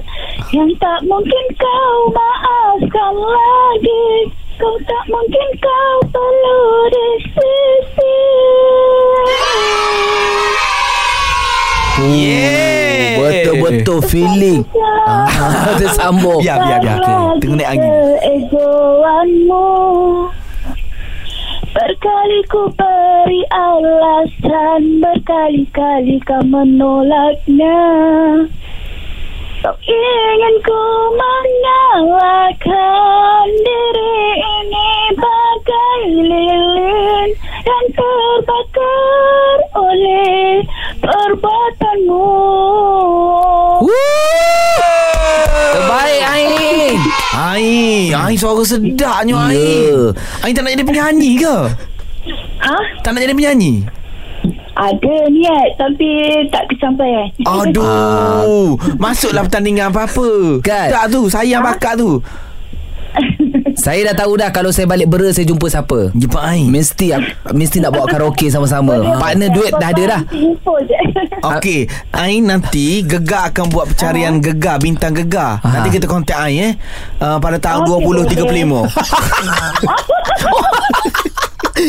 Yang 0.55 0.71
tak 0.79 1.01
mungkin 1.11 1.45
kau 1.59 2.15
maafkan 2.15 3.15
lagi 3.19 4.31
Kau 4.55 4.79
tak 4.87 5.05
mungkin 5.11 5.49
kau 5.59 5.97
perlu 6.15 6.63
di 6.95 7.09
sisi 7.35 8.19
Yeah. 12.01 13.21
Betul-betul 13.21 14.01
feeling. 14.09 14.65
Ah, 15.11 15.75
dia 15.81 15.91
sambung. 15.91 16.39
Biar, 16.39 16.61
biar, 16.61 16.79
biar. 16.79 16.99
Tengok 17.43 17.57
naik 17.59 17.69
angin. 17.73 17.91
Keegoanmu 18.21 19.67
Berkali 21.71 22.43
ku 22.51 22.67
beri 22.75 23.47
alasan 23.55 24.99
Berkali-kali 24.99 26.19
kau 26.27 26.43
menolaknya. 26.43 27.79
Kau 29.63 29.77
ingin 29.87 30.57
ku 30.67 30.83
menyalakan 31.15 32.67
diri 33.63 34.19
ini 34.43 35.15
bagai 35.15 36.03
lilin 36.27 37.31
Yang 37.39 37.87
terbakar 37.95 39.59
oleh 39.79 40.67
perbuatanmu. 40.99 42.27
Terbaik 43.87 44.10
Ain, 47.33 48.11
Ain 48.13 48.37
suara 48.37 48.63
sedapnya 48.63 49.51
Ya. 49.51 49.55
Ain. 49.55 50.15
Ain 50.43 50.53
tak 50.55 50.63
nak 50.67 50.73
jadi 50.75 50.85
penyanyi 50.87 51.31
ke? 51.41 51.57
Ha? 52.61 52.77
Tak 53.01 53.11
nak 53.15 53.23
jadi 53.25 53.35
penyanyi? 53.35 53.87
Ada 54.81 55.17
niat 55.29 55.69
tapi 55.77 56.09
tak 56.49 56.65
kesampaian. 56.73 57.29
Aduh 57.45 58.81
Masuklah 58.97 59.45
pertandingan 59.45 59.93
apa-apa 59.93 60.57
Kan? 60.65 60.89
Tak 60.89 61.13
tu 61.13 61.29
Sayang 61.29 61.61
bakat 61.61 62.01
tu 62.01 62.17
Saya 63.85 64.13
dah 64.13 64.25
tahu 64.25 64.37
dah 64.37 64.53
kalau 64.53 64.69
saya 64.69 64.85
balik 64.85 65.09
bera 65.09 65.33
saya 65.33 65.49
jumpa 65.49 65.65
siapa. 65.73 66.13
Jumpa 66.13 66.37
Ain 66.37 66.69
Mesti 66.69 67.17
mesti 67.57 67.81
nak 67.81 67.97
bawa 67.97 68.05
karaoke 68.05 68.53
sama-sama. 68.53 69.01
Partner 69.17 69.49
duet 69.49 69.73
dah 69.73 69.89
ada 69.89 70.03
dah. 70.05 70.21
Okey, 71.57 71.89
Ain 72.13 72.45
nanti 72.45 73.01
Gegar 73.01 73.49
akan 73.49 73.73
buat 73.73 73.89
pencarian 73.95 74.37
Gegar 74.37 74.77
Bintang 74.85 75.17
Gegar. 75.17 75.65
Ah. 75.65 75.81
Nanti 75.81 75.97
kita 75.97 76.05
kontak 76.05 76.37
Ain 76.37 76.61
eh 76.61 76.75
uh, 77.25 77.41
pada 77.41 77.57
tahun 77.57 77.89
Okey, 77.89 78.29
2035. 78.37 78.85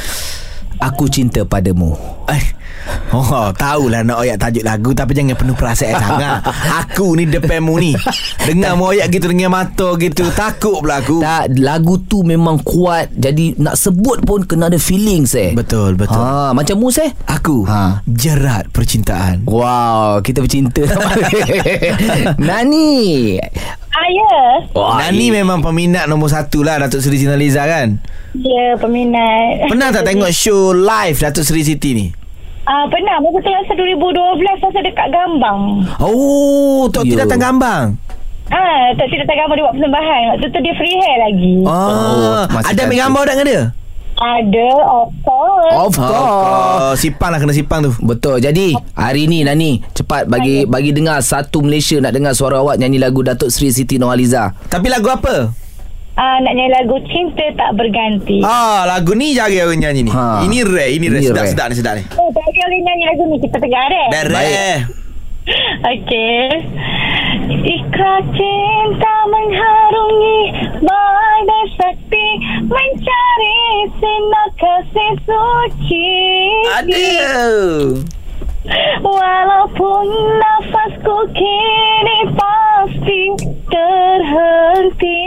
Aku 0.81 1.07
cinta 1.07 1.43
padamu 1.43 1.99
Eh. 2.27 2.45
Oh, 3.09 3.51
tahulah 3.53 4.01
nak 4.01 4.23
oyak 4.23 4.39
tajuk 4.39 4.63
lagu 4.63 4.93
tapi 4.93 5.11
jangan 5.11 5.35
penuh 5.35 5.53
perasaan 5.53 5.97
sangat. 5.99 6.41
Aku 6.79 7.13
ni 7.13 7.25
depanmu 7.25 7.75
ni. 7.77 7.93
Dengar 8.41 8.77
mu 8.77 8.89
oyak 8.89 9.11
gitu 9.11 9.27
dengan 9.27 9.51
mata 9.51 9.97
gitu, 9.97 10.29
takut 10.31 10.79
pula 10.79 11.01
aku. 11.01 11.19
tak, 11.19 11.53
Lagu 11.59 11.99
tu 12.01 12.23
memang 12.23 12.57
kuat 12.59 13.11
Jadi 13.11 13.59
nak 13.59 13.75
sebut 13.75 14.23
pun 14.23 14.41
Kena 14.41 14.69
ada 14.69 14.79
feelings 14.79 15.35
eh 15.35 15.53
Betul, 15.53 15.97
betul. 15.97 16.17
ha, 16.17 16.53
Macam 16.53 16.77
mu 16.77 16.89
eh 16.91 17.11
Aku 17.27 17.65
Ha. 17.65 18.01
jerat 18.05 18.71
percintaan. 18.71 19.45
Wow 19.45 20.21
Kita 20.21 20.41
bercinta 20.41 20.81
Nani 22.39 23.37
Ayah. 23.99 24.47
Wah, 24.73 24.97
Nani 25.01 25.27
memang 25.33 25.59
peminat 25.59 26.07
nombor 26.07 26.29
satu 26.29 26.63
lah 26.63 26.79
Datuk 26.79 27.01
Seri 27.01 27.17
Siti 27.17 27.27
Nurhaliza 27.27 27.63
kan? 27.63 27.99
Ya, 28.33 28.77
peminat. 28.77 29.67
Pernah 29.67 29.91
tak 29.91 30.05
tengok 30.05 30.31
show 30.31 30.71
live 30.71 31.19
Datuk 31.19 31.43
Seri 31.43 31.63
Siti 31.63 31.91
ni? 31.93 32.07
Ah, 32.63 32.85
pernah. 32.87 33.17
Masa 33.19 33.39
tu 33.39 33.49
rasa 33.49 33.73
2012 33.73 34.15
masa 34.61 34.79
dekat 34.79 35.09
Gambang. 35.09 35.61
Oh, 35.99 36.87
Tok 36.87 37.03
T 37.03 37.13
Yo. 37.13 37.19
datang 37.19 37.41
gambang. 37.41 37.87
Ah, 38.49 38.93
tak 38.95 39.09
tidak 39.09 39.25
datang 39.25 39.39
Gambang 39.41 39.57
dia 39.57 39.65
buat 39.65 39.75
persembahan. 39.75 40.21
Waktu 40.31 40.47
tu 40.47 40.59
dia 40.61 40.75
free 40.77 40.97
hair 40.97 41.19
lagi. 41.25 41.55
Oh, 41.65 41.73
Oh, 41.73 42.43
masih 42.47 42.69
ada 42.69 42.81
ambil 42.85 42.99
gambar 43.03 43.23
tak 43.23 43.33
dengan 43.35 43.47
dia? 43.47 43.63
Ada, 44.19 44.69
of 44.83 45.09
course. 45.23 45.75
Of 45.79 45.93
course 45.95 46.27
Oh, 46.81 46.93
sipang 46.95 47.31
lah 47.31 47.39
kena 47.39 47.55
sipang 47.55 47.81
tu. 47.81 47.95
Betul. 48.01 48.39
Jadi 48.39 48.75
hari 48.93 49.31
ni 49.31 49.47
Nani 49.47 49.79
cepat 49.93 50.27
bagi 50.27 50.67
bagi 50.67 50.91
dengar 50.91 51.23
satu 51.23 51.63
Malaysia 51.63 51.99
nak 51.99 52.11
dengar 52.11 52.35
suara 52.35 52.59
awak 52.59 52.77
nyanyi 52.77 52.99
lagu 52.99 53.23
Datuk 53.23 53.47
Seri 53.49 53.71
Siti 53.71 53.95
Nurhaliza. 53.95 54.51
Tapi 54.67 54.91
lagu 54.91 55.07
apa? 55.07 55.55
Ah, 56.15 56.37
nak 56.43 56.51
nyanyi 56.51 56.75
lagu 56.75 56.99
Cinta 57.07 57.47
Tak 57.55 57.79
Berganti. 57.79 58.43
Ah, 58.43 58.83
lagu 58.85 59.15
ni 59.15 59.39
jarang 59.39 59.71
orang 59.71 59.87
nyanyi 59.87 60.03
ni. 60.03 60.11
Ha. 60.11 60.43
Ini 60.43 60.59
rare, 60.67 60.87
ini 60.91 61.07
rare. 61.07 61.23
Ini 61.23 61.29
Sedap, 61.31 61.39
rare. 61.39 61.51
sedap 61.55 61.67
ni, 61.71 61.75
sedap 61.79 61.95
ni. 61.95 62.03
Oh, 62.19 62.29
tadi 62.35 62.59
orang 62.59 62.83
nyanyi 62.83 63.05
lagu 63.07 63.23
ni. 63.23 63.37
Kita 63.39 63.57
tegar 63.63 63.87
eh? 63.87 64.07
Rare. 64.27 64.71
Okey. 65.93 66.49
Ikrar 67.49 68.23
cinta 68.37 69.15
mengharungi 69.33 70.41
badai 70.85 71.65
sakti 71.81 72.27
mencari 72.69 73.61
sinar 73.97 74.51
kasih 74.61 75.15
suci. 75.25 76.13
Aduh. 76.79 78.05
Walaupun 79.01 80.07
nafasku 80.37 81.17
kini 81.33 82.19
pasti 82.37 83.23
terhenti 83.73 85.25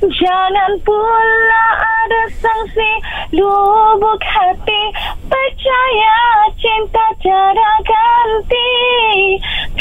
Jangan 0.00 0.72
pula 0.80 1.66
ada 1.76 2.22
sanksi 2.40 2.92
lubuk 3.36 4.22
hati 4.24 4.82
Percaya 5.28 6.41
cinta 6.62 7.04
tiada 7.18 7.70
ganti 7.82 8.70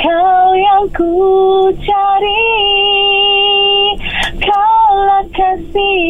Kau 0.01 0.57
yang 0.57 0.89
ku 0.89 1.69
cari 1.77 2.57
Kaulah 4.41 5.25
kasih 5.29 6.01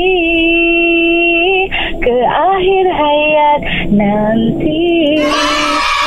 ke 2.00 2.18
akhir 2.24 2.86
hayat 2.88 3.60
nanti 3.92 5.20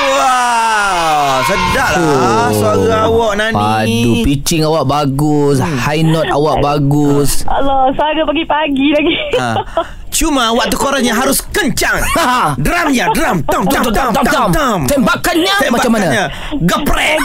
Wah, 0.05 1.41
sedap 1.49 1.97
lah 1.97 2.53
suara 2.53 3.09
awak 3.09 3.33
Nani. 3.41 3.57
Padu 3.57 4.13
pitching 4.23 4.63
awak 4.63 4.85
bagus, 4.85 5.59
high 5.59 6.05
note 6.05 6.29
awak 6.29 6.61
bagus. 6.61 7.43
Allah, 7.49 7.89
saya 7.97 8.23
pagi-pagi 8.23 8.87
lagi. 8.95 9.17
Ha. 9.41 9.51
Cuma 10.15 10.55
waktu 10.55 10.79
korangnya 10.79 11.11
harus 11.11 11.43
kencang. 11.43 11.99
Ha. 12.15 12.55
Drumnya, 12.55 13.11
drum. 13.11 13.43
Tam, 13.51 13.67
tam, 13.67 13.83
tam, 13.91 14.15
tam, 14.15 14.23
tam, 14.23 14.47
tam. 14.55 14.79
Tembakannya 14.87 15.75
macam 15.75 15.91
mana? 15.91 16.31
Geprek. 16.55 17.19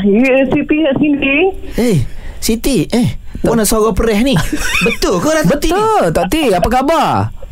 Ya, 0.04 0.36
Siti 0.52 0.76
kat 0.84 0.96
sini. 1.00 1.36
Eh 1.80 1.98
Siti 2.44 2.84
Eh 2.92 3.16
Mana 3.48 3.64
suara 3.64 3.96
perih 3.96 4.20
ni? 4.28 4.36
Betul 4.86 5.24
ke 5.24 5.30
Datuk 5.40 5.60
T 5.64 5.72
ni? 5.72 5.80
Betul 5.80 6.04
Tok 6.12 6.26
T. 6.28 6.36
Apa 6.52 6.68
khabar 6.68 7.43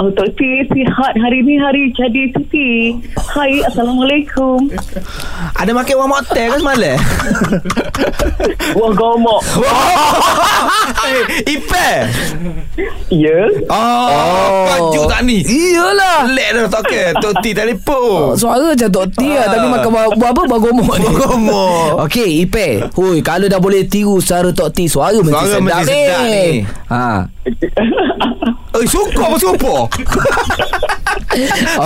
Oh, 0.00 0.08
Tok 0.16 0.32
T 0.40 0.40
sihat 0.72 1.14
hari 1.20 1.44
ni 1.44 1.60
hari 1.60 1.92
jadi 1.92 2.32
Siti. 2.32 2.96
Hai, 3.20 3.60
Assalamualaikum. 3.68 4.72
Ada 5.60 5.76
makan 5.76 5.94
wang 6.00 6.10
motel 6.10 6.46
ke 6.48 6.56
semalam? 6.56 6.96
Wah 8.80 8.92
gomak. 8.96 9.42
Eh, 11.02 11.20
Ipe. 11.52 11.90
Ya. 13.12 13.40
Oh, 13.68 13.76
oh. 13.76 14.64
Kaju 14.72 15.00
tak 15.12 15.20
ni? 15.28 15.44
Iyalah 15.44 16.24
Lek 16.32 16.48
dah 16.56 16.66
tak 16.72 16.82
ke? 16.88 17.02
Tok 17.20 17.34
T 17.44 17.52
telefon. 17.52 18.32
Suara 18.40 18.72
macam 18.72 18.88
Tok 18.88 19.06
T 19.12 19.20
lah 19.28 19.52
Tapi 19.52 19.66
makan 19.68 19.88
buah, 19.92 20.06
buah 20.16 20.30
apa? 20.32 20.42
Buah 20.48 20.60
gomok 20.62 20.96
ni 20.96 21.08
Gomok. 21.12 22.08
Okey 22.08 22.48
Ipe 22.48 22.88
Hui 22.96 23.20
Kalau 23.20 23.46
dah 23.50 23.60
boleh 23.60 23.84
tiru 23.84 24.16
suara 24.24 24.48
Tok 24.48 24.72
T 24.72 24.88
Suara 24.88 25.20
mesti 25.20 25.36
Suara 25.36 25.52
sedap 25.52 25.64
mesti 25.84 25.92
sedap 25.92 26.22
ni. 26.24 26.46
Ha. 26.88 27.04
Eh, 28.72 28.86
suka 28.88 29.22
apa 29.28 29.36
suka? 29.36 29.74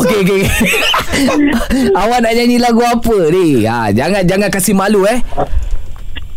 Okey 0.03 0.19
okey. 0.23 0.43
Awak 1.99 2.19
nak 2.23 2.33
nyanyi 2.35 2.57
lagu 2.63 2.83
apa 2.83 3.17
ni? 3.31 3.67
Ha, 3.67 3.91
jangan 3.91 4.23
jangan 4.23 4.49
kasih 4.51 4.75
malu 4.75 5.03
eh. 5.07 5.19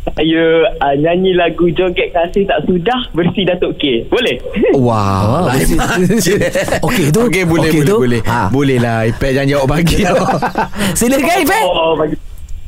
Saya 0.10 0.44
uh, 0.82 0.96
nyanyi 1.00 1.38
lagu 1.38 1.70
Joget 1.72 2.12
Kasih 2.12 2.44
Tak 2.44 2.66
Sudah 2.66 2.98
Bersih 3.14 3.46
Datuk 3.46 3.78
K. 3.78 4.04
Boleh? 4.10 4.42
Wow. 4.74 5.48
Ah, 5.48 5.54
macam. 5.54 5.80
Okey 6.90 7.14
tu. 7.14 7.30
Okey, 7.30 7.46
boleh, 7.46 7.70
Okey 7.70 7.82
boleh, 7.86 7.88
tu. 7.88 7.98
boleh. 8.02 8.22
Ha. 8.26 8.42
Boleh 8.50 8.78
lah. 8.82 9.06
Ipe 9.06 9.28
jangan 9.32 9.48
jawab 9.48 9.68
pagi. 9.70 10.02
Silakan 10.98 11.36
Ipe. 11.46 11.60
Oh, 11.62 11.94
bagi. 11.94 12.18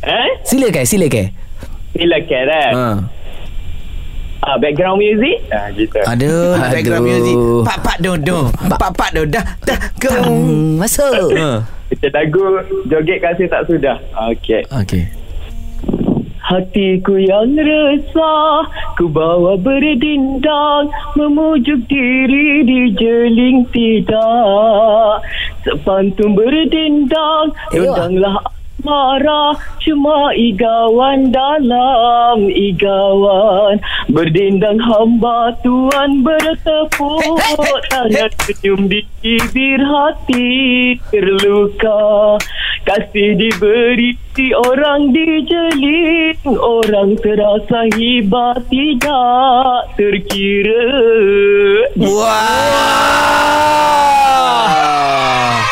Eh? 0.06 0.30
Silakan 0.46 0.86
silakan. 0.86 1.28
Silakan 1.98 2.46
eh. 2.46 2.70
Ha. 2.72 2.88
Ah, 4.42 4.58
background 4.58 4.98
music? 4.98 5.38
Ah, 5.54 5.70
gitu. 5.70 6.02
Aduh, 6.02 6.58
nak 6.58 6.74
background 6.74 7.06
Aduh. 7.06 7.14
music. 7.14 7.36
Pak 7.62 7.78
pak 7.86 7.98
do 8.02 8.12
do. 8.18 8.40
Pak 8.74 8.92
pak 8.98 9.10
do 9.14 9.22
dah 9.30 9.46
dah 9.64 9.80
ke. 10.02 10.10
Masuk. 10.82 11.38
Ha. 11.38 11.62
Kita 11.92 12.08
lagu 12.10 12.42
Joget 12.88 13.20
Kasih 13.22 13.46
Tak 13.52 13.68
Sudah. 13.68 14.00
Okey. 14.32 14.64
Okey. 14.72 15.04
Hatiku 16.42 17.16
yang 17.16 17.54
resah 17.54 18.66
Ku 19.00 19.08
bawa 19.08 19.56
berdindang 19.56 20.90
Memujuk 21.16 21.86
diri 21.86 22.66
dijeling 22.66 23.64
tidak 23.72 25.22
Sepantun 25.64 26.34
berdindang 26.34 27.56
Ewa. 27.72 28.42
Marah 28.84 29.58
Cuma 29.82 30.30
igawan 30.38 31.34
dalam 31.34 32.46
igawan. 32.46 33.82
Berdindang 34.14 34.78
hamba 34.78 35.58
Tuhan 35.66 36.22
bertepuk. 36.22 37.42
Tangan 37.90 38.30
senyum 38.46 38.86
di 38.86 39.02
bibir 39.26 39.82
hati 39.82 40.50
terluka. 41.10 42.38
Kasih 42.86 43.42
diberi 43.42 44.14
si 44.38 44.54
orang 44.54 45.10
dijeling 45.14 46.38
Orang 46.46 47.18
terasa 47.26 47.90
hebat 47.98 48.62
tidak 48.70 49.98
terkira. 49.98 50.86
Wah. 51.98 53.31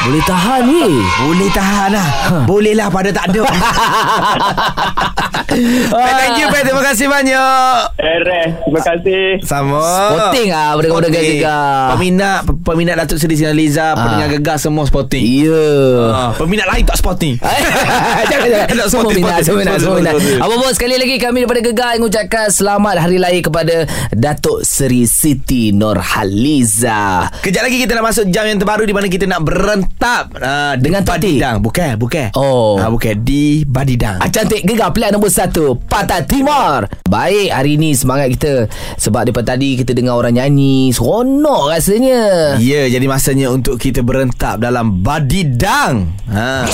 Boleh 0.09 0.25
tahan 0.25 0.65
ni. 0.65 1.05
Boleh 1.21 1.49
tahan 1.53 1.93
lah. 1.93 2.09
Boleh 2.49 2.73
lah 2.73 2.89
pada 2.89 3.13
tak 3.13 3.29
ada 3.29 3.45
Pat, 5.59 6.13
Thank 6.15 6.39
you 6.39 6.47
Pat. 6.47 6.63
Terima 6.63 6.81
kasih 6.81 7.05
banyak. 7.05 7.75
Eh, 7.97 8.17
terima 8.21 8.81
kasih. 8.81 9.23
Sama. 9.41 9.81
Sporting 9.81 10.49
ah 10.49 10.71
pendengar-pendengar 10.73 11.19
Sporting. 11.19 11.39
gegar. 11.39 11.87
Peminat 11.91 12.39
Peminat 12.61 12.95
Datuk 12.97 13.17
Seri 13.17 13.35
Sinar 13.35 13.51
Liza 13.51 13.91
Pendengar 13.91 14.27
gegar 14.29 14.57
semua 14.57 14.83
sporting. 14.85 15.23
Ya. 15.43 15.67
Ah, 16.07 16.31
Peminat 16.33 16.67
lain 16.67 16.83
tak 16.83 16.95
sporting. 16.95 17.35
Jangan 18.29 18.47
jangan. 18.47 18.67
Tak, 18.79 18.87
Semua 18.87 19.03
sporting, 19.03 19.21
minat 19.21 19.41
sporting, 19.41 19.43
Semua 19.43 19.59
minat 19.59 19.75
sporting, 19.75 19.81
Semua 19.81 19.97
minat 19.99 20.13
sporting. 20.15 20.39
Apa 20.39 20.53
pun 20.55 20.71
sekali 20.71 20.95
lagi 20.95 21.15
Kami 21.17 21.37
daripada 21.37 21.61
Gegar 21.61 21.91
Mengucapkan 21.97 22.45
selamat 22.47 22.95
hari 22.97 23.17
lahir 23.17 23.41
Kepada 23.41 23.75
Datuk 24.09 24.63
Seri 24.63 25.03
Siti 25.03 25.73
Nurhaliza 25.73 27.27
Kejap 27.41 27.61
lagi 27.61 27.77
kita 27.77 27.91
nak 27.93 28.05
masuk 28.07 28.25
jam 28.29 28.45
yang 28.45 28.55
terbaru 28.55 28.83
Di 28.83 28.93
mana 28.93 29.07
kita 29.07 29.25
nak 29.25 29.41
berentap 29.43 30.31
uh, 30.33 30.73
Dengan 30.75 31.01
Tok 31.03 31.17
T? 31.17 31.25
Badidang. 31.35 31.57
Bukan 31.59 31.91
Bukan. 31.97 32.27
Oh. 32.33 32.77
Ah, 32.77 32.87
Bukan. 32.87 33.13
Di 33.19 33.65
Badidang. 33.65 34.21
Ah, 34.21 34.29
cantik. 34.29 34.63
Gegar 34.63 34.93
pilihan 34.93 35.11
nombor 35.11 35.27
satu 35.27 35.48
Patah 35.89 36.21
Timur 36.23 36.85
Baik 37.05 37.49
hari 37.49 37.75
ni 37.75 37.91
semangat 37.91 38.29
kita 38.31 38.53
Sebab 38.95 39.25
daripada 39.25 39.53
tadi 39.53 39.73
kita 39.73 39.91
dengar 39.91 40.15
orang 40.15 40.37
nyanyi 40.37 40.93
Seronok 40.93 41.73
rasanya 41.73 42.55
Ya, 42.61 42.85
jadi 42.85 43.05
masanya 43.05 43.49
untuk 43.49 43.75
kita 43.75 43.99
berentap 43.99 44.61
dalam 44.61 45.01
Badidang. 45.01 46.13
Ha. 46.29 46.69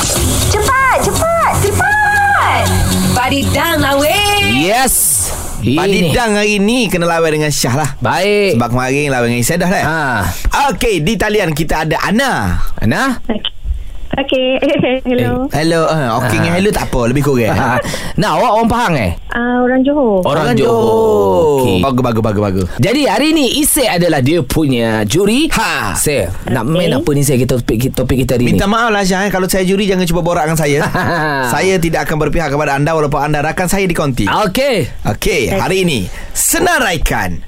Cepat, 0.52 0.98
cepat, 1.02 1.52
cepat. 1.62 2.64
Badidang 3.16 3.80
lah 3.80 3.96
weh. 3.96 4.68
Yes 4.68 5.28
Badidang 5.64 6.38
hari 6.38 6.62
ni 6.62 6.92
kena 6.92 7.10
lawan 7.10 7.32
dengan 7.32 7.50
Syah 7.50 7.74
lah. 7.74 7.90
Baik 7.98 8.60
Sebab 8.60 8.70
kemarin 8.70 9.10
lawan 9.10 9.34
dengan 9.34 9.42
Isedah 9.42 9.70
lah. 9.72 9.84
ha. 9.84 10.00
Okey, 10.76 11.02
di 11.02 11.18
talian 11.18 11.58
kita 11.58 11.88
ada 11.88 11.98
Ana. 12.06 12.60
Ana 12.78 13.18
Okey, 13.26 13.42
hello. 15.10 15.52
Eh, 15.52 15.60
hello. 15.60 15.82
Uh, 15.92 16.18
Okey 16.24 16.40
dengan 16.40 16.56
hello 16.56 16.72
tak 16.72 16.88
apa, 16.88 17.12
lebih 17.12 17.24
kurang. 17.24 17.52
ha. 17.52 17.76
Nah 18.16 18.40
awak 18.40 18.52
orang 18.56 18.70
Pahang 18.72 18.96
eh 18.96 19.12
Uh, 19.36 19.68
orang 19.68 19.84
Johor. 19.84 20.24
Orang 20.24 20.56
Johor 20.56 21.60
Okey. 21.60 21.84
Bagus, 21.84 22.04
bagus, 22.08 22.24
bagus, 22.24 22.42
bagus. 22.42 22.66
Jadi 22.80 23.02
hari 23.04 23.36
ni 23.36 23.60
Isik 23.60 23.84
adalah 23.84 24.24
dia 24.24 24.40
punya 24.40 25.04
juri 25.04 25.52
Ha. 25.52 25.92
Saya 26.00 26.32
Nak 26.48 26.64
main 26.64 26.96
apa 26.96 27.10
ni 27.12 27.20
saya 27.20 27.44
kita 27.44 27.60
topik, 27.60 27.92
topik 27.92 28.24
kita 28.24 28.40
hari 28.40 28.48
Minta 28.48 28.64
ni 28.64 28.72
maaf 28.72 28.96
lah 28.96 29.04
Syah 29.04 29.28
eh, 29.28 29.32
Kalau 29.36 29.52
saya 29.52 29.68
juri 29.68 29.92
Jangan 29.92 30.08
cuba 30.08 30.24
borak 30.24 30.48
dengan 30.48 30.56
saya 30.56 30.80
Saya 31.54 31.76
tidak 31.84 32.08
akan 32.08 32.16
berpihak 32.24 32.48
kepada 32.48 32.80
anda 32.80 32.96
Walaupun 32.96 33.20
anda 33.20 33.44
rakan 33.44 33.68
saya 33.68 33.84
di 33.84 33.92
konti 33.92 34.24
Okey 34.24 34.88
Okey, 35.04 35.52
hari 35.52 35.84
ini 35.84 36.08
senaraikan 36.32 37.44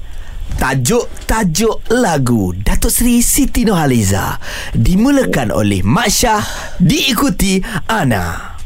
tajuk-tajuk 0.58 1.86
lagu 1.94 2.50
Datuk 2.66 2.90
Seri 2.90 3.22
Siti 3.22 3.62
Nurhaliza 3.62 4.42
dimulakan 4.74 5.54
oleh 5.54 5.86
Mak 5.86 6.10
Syah 6.10 6.42
diikuti 6.82 7.62
Ana. 7.86 8.58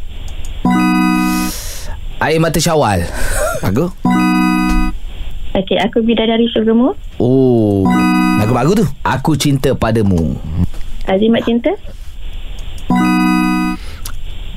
Air 2.23 2.41
mata 2.41 2.57
syawal 2.57 3.05
Bagus. 3.61 3.93
Okey, 5.53 5.77
aku 5.85 6.01
bidadari 6.01 6.49
surgamu. 6.49 6.97
Oh 7.21 7.85
Lagu 8.41 8.57
bagus 8.57 8.75
tu. 8.81 8.87
Aku 9.05 9.37
cinta 9.37 9.77
padamu 9.77 10.41
Azimat 11.05 11.45
cinta. 11.45 11.77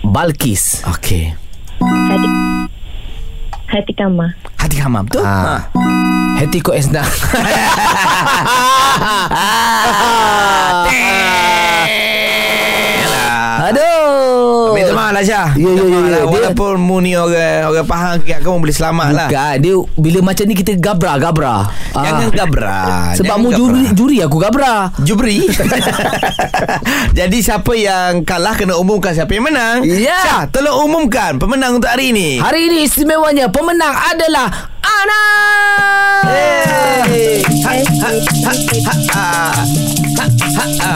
Balkis 0.08 0.88
Okey. 0.88 1.36
Hati 1.84 2.55
Hati 3.66 3.94
kama. 3.94 4.34
Hati 4.58 4.78
hamam 4.78 5.06
tu. 5.08 5.20
ha. 5.24 5.68
Hati 6.40 6.60
ko 6.62 6.76
esna 6.76 7.04
Aduh 13.66 14.76
Minta 14.76 14.92
maaf 14.94 15.12
lah 15.15 15.15
Syah 15.26 15.50
Ya, 15.56 15.66
ya, 15.68 15.84
ya, 15.84 16.00
ya. 16.00 16.20
Dia- 16.20 16.26
Walaupun 16.26 16.78
mu 16.78 16.98
ni 17.00 17.14
orang 17.14 17.66
Orang 17.66 17.84
faham 17.84 18.14
Kamu 18.20 18.58
boleh 18.60 18.72
selamat 18.72 19.08
lah 19.10 19.28
Bukan 19.28 19.54
Dia 19.60 19.74
bila 19.96 20.20
macam 20.24 20.44
ni 20.44 20.54
kita 20.54 20.74
gabra 20.76 21.18
Gabra 21.18 21.56
Jangan 21.92 22.24
Ah. 22.24 22.32
gabra 22.32 22.80
Sebab 23.14 23.26
Jangan 23.26 23.40
mu 23.40 23.50
gabra. 23.50 23.58
juri 23.58 23.84
Juri 23.92 24.18
aku 24.22 24.38
gabra 24.38 24.74
Jubri 25.00 25.38
Jadi 27.18 27.38
siapa 27.40 27.74
yang 27.74 28.22
kalah 28.22 28.54
Kena 28.54 28.76
umumkan 28.76 29.12
siapa 29.12 29.32
yang 29.32 29.46
menang 29.46 29.82
Ya. 29.84 30.16
Syah 30.22 30.42
tolong 30.48 30.86
umumkan 30.86 31.36
Pemenang 31.36 31.76
untuk 31.76 31.88
hari 31.88 32.12
ini 32.12 32.38
Hari 32.38 32.68
ini 32.68 32.78
istimewanya 32.84 33.50
Pemenang 33.50 33.92
adalah 33.92 34.48
Ana 34.80 35.24
Hey. 36.26 37.42
Ha, 37.64 37.72
ha, 37.72 38.10
ha, 38.44 38.54
ha, 38.84 38.94
ha. 39.08 39.26
Ha, 40.16 40.26
ha, 40.54 40.66
ha. 40.80 40.92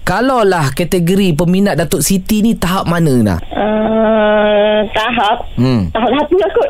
Kalaulah 0.01 0.71
kategori 0.71 1.33
peminat 1.33 1.75
Datuk 1.75 1.99
Siti 1.99 2.39
ni 2.39 2.55
Tahap 2.55 2.85
mana 2.85 3.11
Ina? 3.11 3.37
Uh, 3.49 4.85
tahap. 4.91 5.39
Hmm. 5.55 5.89
Tahap 5.89 6.11
satu 6.13 6.35
lah 6.37 6.51
kot. 6.51 6.69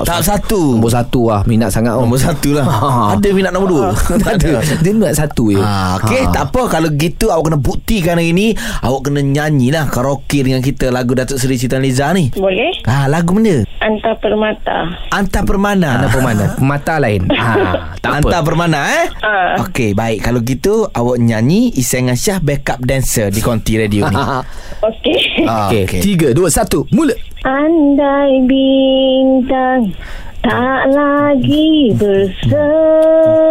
Tahap 0.00 0.22
satu 0.24 0.62
Nombor 0.72 0.90
satu 0.90 1.20
lah 1.26 1.40
Minat 1.44 1.68
sangat 1.68 1.92
oh. 1.92 2.02
Nombor 2.02 2.16
satu 2.16 2.50
lah 2.52 2.64
Ah. 2.64 3.06
Ada 3.14 3.28
minat 3.30 3.50
nombor 3.50 3.68
dua 3.68 3.86
Tak 4.22 4.38
ada 4.38 4.62
Dia 4.62 4.90
minat 4.90 5.12
satu 5.14 5.50
je 5.50 5.58
Ha, 5.58 5.98
Okey, 5.98 6.22
Ha. 6.22 6.32
tak 6.32 6.44
apa 6.48 6.62
Kalau 6.68 6.88
gitu 6.90 7.28
awak 7.28 7.44
kena 7.46 7.58
buktikan 7.58 8.16
hari 8.16 8.30
ni 8.30 8.46
Awak 8.56 9.00
kena 9.04 9.20
nyanyi 9.20 9.68
lah 9.68 9.86
Karaoke 9.86 10.39
dengan 10.42 10.60
kita 10.60 10.88
Lagu 10.88 11.12
Datuk 11.12 11.36
Seri 11.36 11.54
Siti 11.54 11.70
Nurhaliza 11.70 12.12
ni 12.12 12.28
Boleh? 12.30 12.72
Ha, 12.84 13.06
lagu 13.06 13.32
mana? 13.32 13.64
Anta 13.78 14.12
Permata. 14.14 14.78
Anta 15.08 15.40
Permana 15.42 15.88
Anda 15.96 16.08
pemana 16.08 16.44
Mata 16.58 16.96
lain 16.96 17.24
ha, 17.32 17.96
Tak 17.96 18.12
Anta 18.20 18.36
apa 18.36 18.46
Permana 18.46 18.80
eh 18.86 19.06
Ah. 19.20 19.60
Okey 19.62 19.92
baik 19.92 20.20
Kalau 20.20 20.40
gitu 20.40 20.84
Awak 20.86 21.16
nyanyi 21.16 21.72
Isengan 21.72 22.14
Syah 22.14 22.38
Backup 22.38 22.80
dancer 22.80 23.28
Di 23.28 23.40
Konti 23.40 23.76
Radio 23.76 24.06
ni 24.06 24.16
Okey. 24.88 25.44
Ah, 25.44 25.68
Okey 25.68 25.84
okey. 25.84 26.00
Tiga 26.00 26.28
Dua 26.30 26.48
Satu 26.48 26.84
Mula 26.90 27.12
Andai 27.42 28.44
bintang 28.44 29.92
tak 30.40 30.88
lagi 30.88 31.92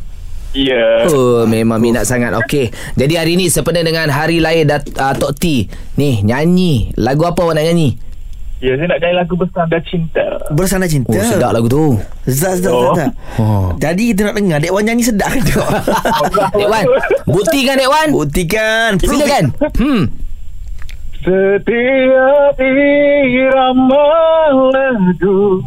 Ya 0.55 0.71
yeah. 0.71 1.11
Oh, 1.11 1.43
memang 1.43 1.83
minat 1.83 2.07
sangat. 2.07 2.31
Okey. 2.31 2.71
Jadi 2.95 3.19
hari 3.19 3.35
ni 3.35 3.51
sempena 3.51 3.83
dengan 3.83 4.07
hari 4.07 4.39
lahir 4.39 4.63
Dat, 4.63 4.88
uh, 4.95 5.11
Tok 5.11 5.35
T. 5.35 5.67
Ni, 5.99 6.23
nyanyi. 6.23 6.95
Lagu 6.95 7.27
apa 7.27 7.43
awak 7.43 7.59
nak 7.59 7.67
nyanyi? 7.67 7.99
Ya 8.63 8.71
yeah, 8.71 8.75
saya 8.79 8.88
nak 8.95 8.99
nyanyi 9.03 9.15
lagu 9.19 9.33
Bersanda 9.35 9.77
Cinta 9.83 10.25
Bersana 10.55 10.88
cinta 10.88 11.11
Oh, 11.11 11.27
sedap 11.27 11.51
lagu 11.51 11.67
tu. 11.67 11.99
Sedap 12.23 12.55
sedap 12.55 12.71
Oh. 12.71 12.95
sedap 12.95 13.11
Oh. 13.35 13.67
Jadi 13.83 14.15
kita 14.15 14.31
nak 14.31 14.39
dengar 14.39 14.57
Dek 14.63 14.71
Wan 14.71 14.83
nyanyi 14.88 15.03
sedap 15.03 15.27
ke 15.27 15.43
tak? 15.43 15.67
Dek 16.63 16.69
Wan, 16.71 16.85
buktikan 17.27 17.75
Dek 17.75 17.91
Wan. 17.91 18.07
Buktikan. 18.15 18.89
Silakan. 18.95 19.43
Hmm. 19.75 20.03
Setiap 21.25 22.61
irama 22.61 24.13
lagu 24.69 25.57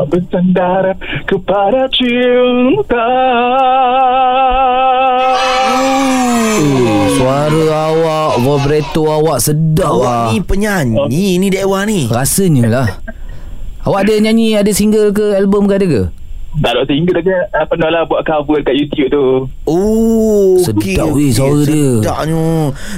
Bersandar 0.06 0.94
kepada 1.26 1.90
cinta 1.90 3.10
Suara 7.12 7.60
awak, 7.90 8.38
vibrato 8.42 9.06
awak 9.10 9.38
sedap 9.42 9.90
Awak 9.90 10.06
lah. 10.06 10.26
ni 10.30 10.38
penyanyi 10.42 11.38
ni 11.38 11.46
Dek 11.50 11.66
Wan 11.66 11.86
ni 11.90 12.06
Rasanya 12.06 12.66
lah. 12.70 12.88
Awak 13.82 14.06
ada 14.06 14.14
nyanyi, 14.22 14.54
ada 14.54 14.70
single 14.70 15.10
ke, 15.10 15.34
album 15.34 15.66
ke 15.66 15.74
ada 15.74 15.86
ke? 15.86 16.21
Tak 16.54 16.68
ada 16.68 16.84
single 16.84 17.16
saja 17.16 17.36
uh, 17.50 17.64
Pernah 17.64 17.88
lah 17.88 18.02
buat 18.04 18.20
cover 18.22 18.60
kat 18.60 18.74
YouTube 18.74 19.08
tu 19.08 19.24
Oh 19.64 20.60
Sedap 20.60 21.08
okey, 21.08 21.08
weh 21.08 21.30
suara 21.30 21.64
dia. 21.64 21.88
Sedapnya 21.98 22.44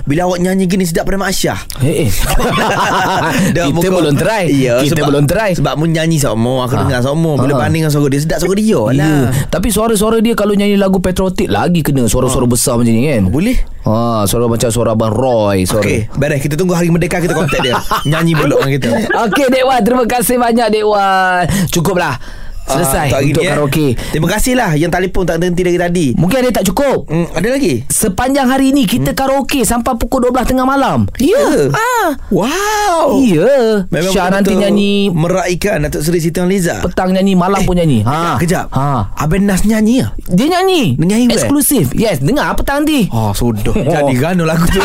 Bila 0.02 0.20
awak 0.26 0.38
nyanyi 0.38 0.66
gini 0.66 0.82
Sedap 0.82 1.06
pada 1.06 1.14
Mak 1.16 1.30
Syah 1.30 1.60
Eh, 1.78 2.04
eh. 2.04 2.10
Kita 3.54 3.70
muka- 3.70 3.94
belum 3.94 4.16
try. 4.16 4.44
Ya, 4.50 4.80
kita 4.80 4.98
sebab, 4.98 5.06
belum 5.06 5.24
try. 5.24 5.50
Sebab 5.54 5.74
mu 5.76 5.86
nyanyi 5.86 6.18
sama 6.18 6.66
Aku 6.66 6.74
Ha. 6.74 6.82
dengar 6.82 7.00
sama 7.00 7.30
Bila 7.36 7.54
Ha. 7.54 7.60
banding 7.60 7.80
dengan 7.80 7.92
suara 7.92 8.08
dia 8.08 8.20
Sedap 8.20 8.38
suara 8.40 8.54
dia 8.54 8.80
lah 8.90 9.22
Tapi 9.46 9.68
suara-suara 9.68 10.18
dia 10.18 10.34
kalau 10.34 10.52
nyanyi 10.52 10.74
lagu 10.74 10.98
patriotik 10.98 11.46
lagi 11.46 11.80
kena 11.80 12.04
suara-suara 12.04 12.44
besar 12.44 12.74
macam 12.74 12.90
ni 12.90 13.06
kan. 13.06 13.22
Boleh 13.28 13.54
Ha, 13.84 14.24
suara 14.24 14.48
macam 14.48 14.66
suara 14.66 14.92
Abang 14.92 15.12
Roy, 15.12 15.62
suara. 15.62 15.78
Okey 15.78 16.08
Beres 16.10 16.40
kita 16.40 16.56
tunggu 16.56 16.72
hari 16.72 16.88
merdeka 16.88 17.20
Kita 17.20 17.32
kontak 17.32 17.60
dia 17.60 17.76
Nyanyi 18.10 18.32
belok 18.34 18.58
dengan 18.58 18.72
kita 18.74 18.90
Okey 19.22 19.46
Dek 19.46 19.62
Wan, 19.62 19.78
terima 19.78 20.04
kasih 20.04 20.36
banyak 20.36 20.66
Dek 20.70 20.82
Wan. 20.82 21.44
Cukuplah. 21.68 22.16
Selesai 22.64 23.07
Ah, 23.07 23.20
untuk 23.20 23.38
ni, 23.38 23.44
eh. 23.44 23.50
karaoke. 23.50 23.87
Terima 24.09 24.27
kasih 24.27 24.55
lah 24.55 24.72
Yang 24.72 24.90
telefon 24.92 25.24
tak 25.24 25.37
berhenti 25.37 25.62
dari 25.62 25.77
tadi 25.77 26.07
Mungkin 26.14 26.37
ada 26.38 26.50
tak 26.50 26.64
cukup. 26.66 27.05
hmm, 27.07 27.27
Ada 27.33 27.48
lagi 27.50 27.74
Sepanjang 27.87 28.46
hari 28.46 28.70
ni 28.70 28.85
kita 28.85 29.12
karaoke 29.12 29.62
sampai 29.62 29.94
pukul 29.94 30.24
12 30.24 30.44
tengah 30.46 30.64
malam. 30.64 31.05
Ya 31.16 31.68
Ah. 31.70 32.16
Wow 32.29 33.20
Ya. 33.20 33.85
Memang 33.87 34.11
Syah 34.11 34.29
nanti 34.31 34.53
nyanyi 34.55 35.09
Meraihkan 35.09 35.83
Datuk 35.83 36.00
Seri 36.00 36.18
Siti 36.18 36.37
Nurhaliza 36.37 36.81
petang 36.81 37.11
nyanyi, 37.11 37.33
malam 37.35 37.61
pun 37.62 37.74
nyanyi. 37.74 38.00
ha. 38.03 38.37
Kejap 38.37 38.68
Ha. 38.70 39.12
Abang 39.14 39.42
Nas 39.42 39.62
nyanyi 39.62 40.00
ya? 40.00 40.09
Dia 40.27 40.48
nyanyi. 40.50 40.96
Dia 40.96 41.07
nyanyi 41.07 41.24
where? 41.27 41.37
Eksklusif. 41.37 41.92
Yes, 41.92 42.18
dengar 42.18 42.53
petang 42.55 42.83
nanti. 42.83 43.07
Oh 43.09 43.31
sudah 43.31 43.72
Jadi 43.72 44.14
kan 44.16 44.37
lagu 44.37 44.64
tu 44.66 44.81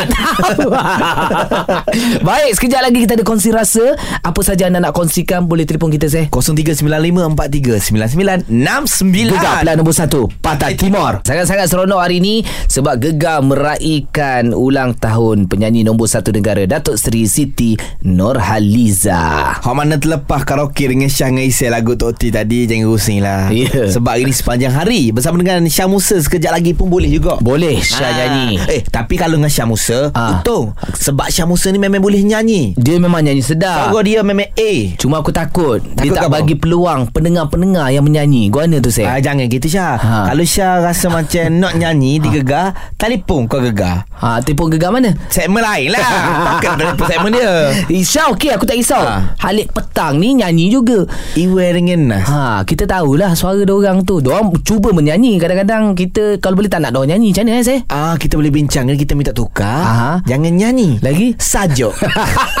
Baik, 2.22 2.50
sekejap 2.52 2.80
lagi 2.82 2.98
kita 2.98 3.12
ada 3.14 3.22
kongsi 3.22 3.50
rasa. 3.50 3.96
Apa 4.20 4.40
saja 4.40 4.66
anda 4.66 4.78
nak 4.78 4.92
kongsikan 4.92 5.44
boleh 5.44 5.64
telefon 5.64 5.88
kita 5.88 6.06
saya. 6.06 6.26
039543 6.28 7.69
0399699969. 7.70 9.30
Gegar 9.30 9.54
pilihan 9.60 9.76
nombor 9.76 9.94
satu 9.94 10.20
Pantai 10.40 10.74
Timur 10.74 11.20
Sangat-sangat 11.22 11.66
seronok 11.66 12.00
hari 12.00 12.18
ini 12.18 12.34
Sebab 12.66 12.98
Gegar 12.98 13.38
meraihkan 13.40 14.50
Ulang 14.50 14.94
tahun 14.94 15.46
Penyanyi 15.46 15.82
nombor 15.82 16.06
satu 16.06 16.30
negara 16.30 16.64
Datuk 16.64 16.96
Seri 16.96 17.24
Siti 17.24 17.76
Nurhaliza 18.02 19.54
Hak 19.56 19.72
mana 19.72 19.96
terlepas 19.96 20.42
karaoke 20.42 20.86
dengan 20.86 21.06
Syah 21.06 21.28
dengan 21.28 21.46
Isai 21.46 21.68
lagu 21.68 21.94
Tok 21.94 22.16
T 22.16 22.30
tadi 22.30 22.66
Jangan 22.66 22.86
rusing 22.86 23.20
lah 23.20 23.42
Ya. 23.50 23.90
Sebab 23.90 24.14
ini 24.16 24.30
sepanjang 24.30 24.72
hari 24.72 25.10
Bersama 25.10 25.36
dengan 25.36 25.60
Syah 25.64 25.86
Musa 25.86 26.16
Sekejap 26.16 26.52
lagi 26.52 26.72
pun 26.72 26.86
boleh 26.86 27.08
juga 27.08 27.36
Boleh 27.38 27.78
Syah 27.78 28.02
Ah. 28.02 28.12
nyanyi 28.16 28.58
Eh 28.68 28.80
tapi 28.82 29.14
kalau 29.14 29.36
dengan 29.36 29.50
Syah 29.50 29.66
Musa 29.66 30.10
Ah. 30.12 30.38
Betul 30.38 30.72
Sebab 30.96 31.28
Syah 31.28 31.44
Musa 31.44 31.68
ni 31.68 31.78
memang 31.78 32.00
boleh 32.00 32.20
nyanyi 32.20 32.72
Dia 32.74 32.96
memang 32.96 33.20
nyanyi 33.20 33.40
sedap 33.40 33.90
Suara 33.90 34.02
dia 34.02 34.22
memang 34.22 34.48
A 34.48 34.72
Cuma 34.96 35.18
aku 35.18 35.30
takut, 35.30 35.78
Dia 35.78 36.08
Takut 36.08 36.16
tak 36.16 36.26
apa? 36.26 36.34
bagi 36.36 36.54
peluang 36.54 37.10
Pendengar-pendengar 37.10 37.58
yang 37.90 38.02
menyanyi 38.02 38.48
Guana 38.48 38.78
tu 38.78 38.88
saya 38.88 39.12
Ah, 39.12 39.18
jangan 39.18 39.44
gitu 39.46 39.66
Syah 39.66 39.96
Ha. 39.96 40.16
Kalau 40.28 40.42
Syah 40.42 40.80
rasa 40.80 41.06
macam 41.06 41.46
Nak 41.62 41.74
nyanyi 41.74 42.16
di 42.16 42.28
Gegar 42.30 42.72
Telefon 42.94 43.44
kau 43.44 43.58
Gegar 43.58 44.06
ha, 44.16 44.38
Telefon 44.38 44.68
gegar 44.68 44.90
mana? 44.90 45.12
Segmen 45.28 45.60
lain 45.60 45.90
lah 45.90 46.00
Takkan 46.56 46.74
telefon 46.76 47.06
segmen 47.06 47.30
dia 47.32 47.52
Risau 47.86 48.32
okey 48.32 48.50
aku 48.50 48.64
tak 48.64 48.76
risau 48.76 49.00
Ha. 49.00 49.34
Halik 49.38 49.70
petang 49.70 50.16
ni 50.16 50.34
nyanyi 50.34 50.68
juga 50.68 51.04
Iwe 51.34 51.66
dengan 51.72 52.00
Nas 52.10 52.26
Ha, 52.26 52.62
kita 52.62 52.84
tahulah 52.84 53.32
suara 53.32 53.58
orang 53.60 54.02
tu. 54.02 54.20
Diorang 54.20 54.54
cuba 54.60 54.90
menyanyi. 54.90 55.34
Kadang-kadang 55.36 55.92
kita 55.92 56.38
kalau 56.38 56.54
boleh 56.54 56.66
tak 56.66 56.78
nak 56.78 56.92
diorang 56.92 57.10
nyanyi. 57.10 57.30
Macam 57.30 57.44
mana 57.44 57.56
eh, 57.56 57.64
saya? 57.64 57.80
Ah 57.86 58.14
kita 58.14 58.34
boleh 58.34 58.48
bincang 58.48 58.84
kan 58.84 58.94
kita 58.94 59.12
minta 59.12 59.32
tukar. 59.32 59.66
Aha. 59.66 60.12
Jangan 60.22 60.52
nyanyi. 60.52 61.00
Lagi? 61.00 61.34
Sajuk. 61.34 61.90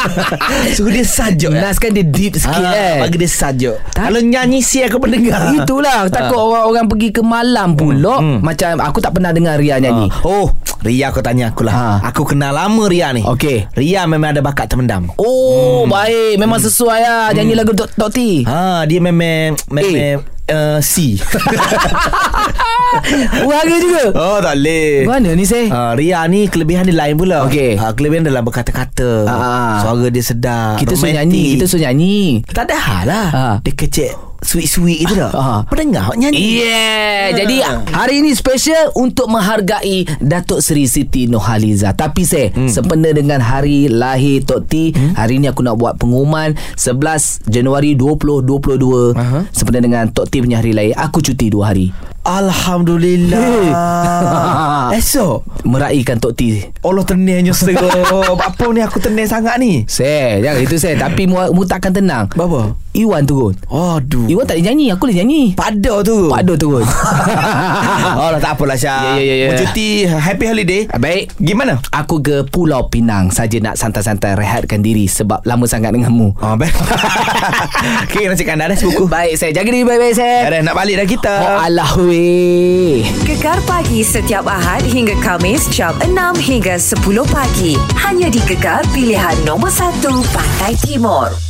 Suruh 0.74 0.90
dia 0.90 1.04
sajuk. 1.04 1.52
Nas 1.52 1.76
kan 1.76 1.90
dia 1.90 2.02
deep 2.02 2.34
sikit 2.34 2.50
ah, 2.60 2.74
eh. 2.74 2.98
Bagi 3.00 3.16
dia 3.16 3.30
sajuk. 3.30 3.76
Tak- 3.90 4.04
Kalau 4.06 4.20
nyanyi 4.20 4.58
si 4.60 4.82
aku 4.90 5.00
pendengar. 5.00 5.40
Itulah 5.56 6.06
Takut 6.06 6.36
orang-orang 6.36 6.86
pergi 6.86 7.08
ke 7.10 7.22
malam 7.22 7.72
pula 7.72 8.18
Hmm, 8.18 8.36
hmm. 8.36 8.38
Macam 8.42 8.70
aku 8.78 8.98
tak 8.98 9.12
pernah 9.12 9.30
dengar 9.30 9.56
Ria 9.56 9.78
nyanyi 9.78 10.10
Ah. 10.10 10.22
Oh, 10.22 10.50
Ria 10.80 11.08
kau 11.08 11.20
tanya 11.20 11.48
aku 11.48 11.62
lah. 11.62 11.74
Ha. 12.00 12.10
Aku 12.10 12.24
kenal 12.24 12.50
lama 12.50 12.84
Ria 12.84 13.10
ni. 13.10 13.22
Okey. 13.22 13.70
Ria 13.72 14.04
memang 14.04 14.32
ada 14.32 14.40
bakat 14.40 14.66
terpendam. 14.66 15.12
Oh 15.14 15.84
baik 15.84 16.36
Memang 16.36 16.58
sesuai 16.58 16.98
lah 16.98 17.24
Nyanyi 17.30 17.54
lagu 17.54 17.70
Tok 17.70 17.92
Tok 17.92 18.10
T 18.10 18.42
Ha, 18.44 18.84
dia 18.84 18.98
memang 18.98 19.54
memang 19.66 20.20
uh, 20.46 20.78
C. 20.80 21.14
Warga 23.40 23.76
juga 23.78 24.02
oh, 24.12 24.38
tak 24.40 24.54
boleh. 24.56 25.06
Mana 25.06 25.30
ni 25.32 25.44
saya? 25.44 25.66
Uh, 25.68 25.92
Ria 25.94 26.26
ni 26.26 26.46
kelebihan 26.46 26.82
dia 26.82 26.96
lain 26.96 27.14
pula 27.14 27.46
Okey. 27.46 27.76
uh, 27.76 27.92
Kelebihan 27.92 28.24
dalam 28.24 28.42
berkata-kata 28.42 29.26
Ah. 29.26 29.78
Suara 29.80 30.06
dia 30.08 30.18
sedap 30.20 30.74
Kita 30.76 30.94
suruh 30.94 31.12
nyanyi 31.12 31.54
Kita 31.54 31.64
suruh 31.66 31.84
nyanyi 31.84 32.42
Tak 32.44 32.66
ada 32.66 32.76
hal 32.76 33.02
lah 33.04 33.28
Ha. 33.30 33.44
Dia 33.62 33.72
kecek 33.72 34.12
Sweet-sweet 34.40 35.04
gitu 35.04 35.14
tak 35.20 35.32
Ah. 35.36 35.60
Pendengar 35.68 36.08
awak 36.10 36.16
nyanyi 36.16 36.64
Yeah 36.64 37.36
Jadi 37.36 37.60
hari 37.92 38.24
ini 38.24 38.32
special 38.32 38.92
Untuk 38.96 39.28
menghargai 39.28 40.08
Datuk 40.18 40.64
Seri 40.64 40.88
Siti 40.88 41.28
Nurhaliza 41.28 41.92
Tapi 41.92 42.24
saya 42.24 42.48
hmm. 42.50 42.68
Sempena 42.68 43.12
dengan 43.12 43.40
hari 43.44 43.86
lahir 43.86 44.42
Tok 44.44 44.60
T 44.66 44.90
hmm? 44.96 45.14
Hari 45.16 45.38
ini 45.40 45.46
aku 45.52 45.60
nak 45.60 45.76
buat 45.76 46.00
pengumuman 46.00 46.56
11 46.76 47.46
Januari 47.46 47.94
2022 47.94 49.16
Aha. 49.16 49.44
Sempena 49.52 49.80
dengan 49.84 50.08
Tok 50.08 50.26
T 50.28 50.40
punya 50.40 50.58
hari 50.60 50.72
lahir 50.72 50.96
Aku 50.96 51.20
cuti 51.20 51.52
2 51.52 51.60
hari 51.60 51.92
Alhamdulillah. 52.30 53.74
Esok. 54.98 55.42
Meraihkan 55.66 56.22
Tok 56.22 56.38
T. 56.38 56.62
Allah 56.80 57.04
tenangnya 57.04 57.52
Apa 58.48 58.64
ni 58.72 58.80
aku 58.80 58.96
tenang 58.96 59.28
sangat 59.28 59.60
ni? 59.60 59.84
Saya 59.84 60.40
Jangan 60.40 60.60
itu 60.64 60.76
saya 60.80 60.96
Tapi 60.96 61.28
mu, 61.28 61.36
mu 61.52 61.66
takkan 61.66 61.92
tenang. 61.92 62.30
Berapa? 62.32 62.72
Iwan 62.94 63.22
turun. 63.26 63.54
Aduh. 63.70 64.26
Iwan 64.26 64.46
tak 64.48 64.58
boleh 64.58 64.66
nyanyi 64.72 64.86
Aku 64.94 65.04
boleh 65.06 65.16
nyanyi. 65.22 65.42
Pada 65.54 66.02
tu 66.06 66.30
Padu 66.30 66.54
turun. 66.54 66.86
Oh 68.20 68.28
lah 68.32 68.40
tak 68.42 68.58
apalah 68.58 68.76
Syah. 68.78 69.16
Ya, 69.16 69.22
ya, 69.22 69.24
ya, 69.24 69.34
ya. 69.34 69.46
Mau 69.50 69.58
cuti 69.58 69.88
Happy 70.08 70.44
holiday. 70.46 70.82
Baik. 70.96 71.34
Gimana? 71.38 71.78
Aku 71.92 72.22
ke 72.22 72.46
Pulau 72.48 72.88
Pinang 72.90 73.30
Saja 73.30 73.58
nak 73.62 73.76
santai-santai 73.76 74.34
Rehatkan 74.38 74.80
diri 74.82 75.06
Sebab 75.06 75.42
lama 75.44 75.66
sangat 75.66 75.92
denganmu. 75.94 76.38
Oh 76.40 76.54
baik. 76.56 76.74
Okay 78.10 78.26
nak 78.26 78.36
cakap 78.38 78.54
anda 78.58 78.72
dah 78.74 78.78
sebuku 78.78 79.04
Baik 79.06 79.34
saya 79.38 79.50
Jaga 79.54 79.68
diri 79.70 79.84
baik-baik 79.86 80.14
saya 80.14 80.62
nak 80.62 80.74
balik 80.76 81.00
dah 81.00 81.06
kita. 81.08 81.34
Oh 81.40 81.58
alah 81.62 81.90
weh 82.00 82.19
Gegar 83.24 83.56
pagi 83.64 84.04
setiap 84.04 84.44
Ahad 84.44 84.84
hingga 84.84 85.16
Kamis 85.24 85.64
jam 85.72 85.96
6 86.04 86.36
hingga 86.36 86.76
10 86.76 87.00
pagi. 87.24 87.80
Hanya 87.96 88.28
di 88.28 88.40
Gegar 88.44 88.84
pilihan 88.92 89.36
nombor 89.48 89.72
1 89.72 90.04
Pantai 90.28 90.76
Timur. 90.84 91.49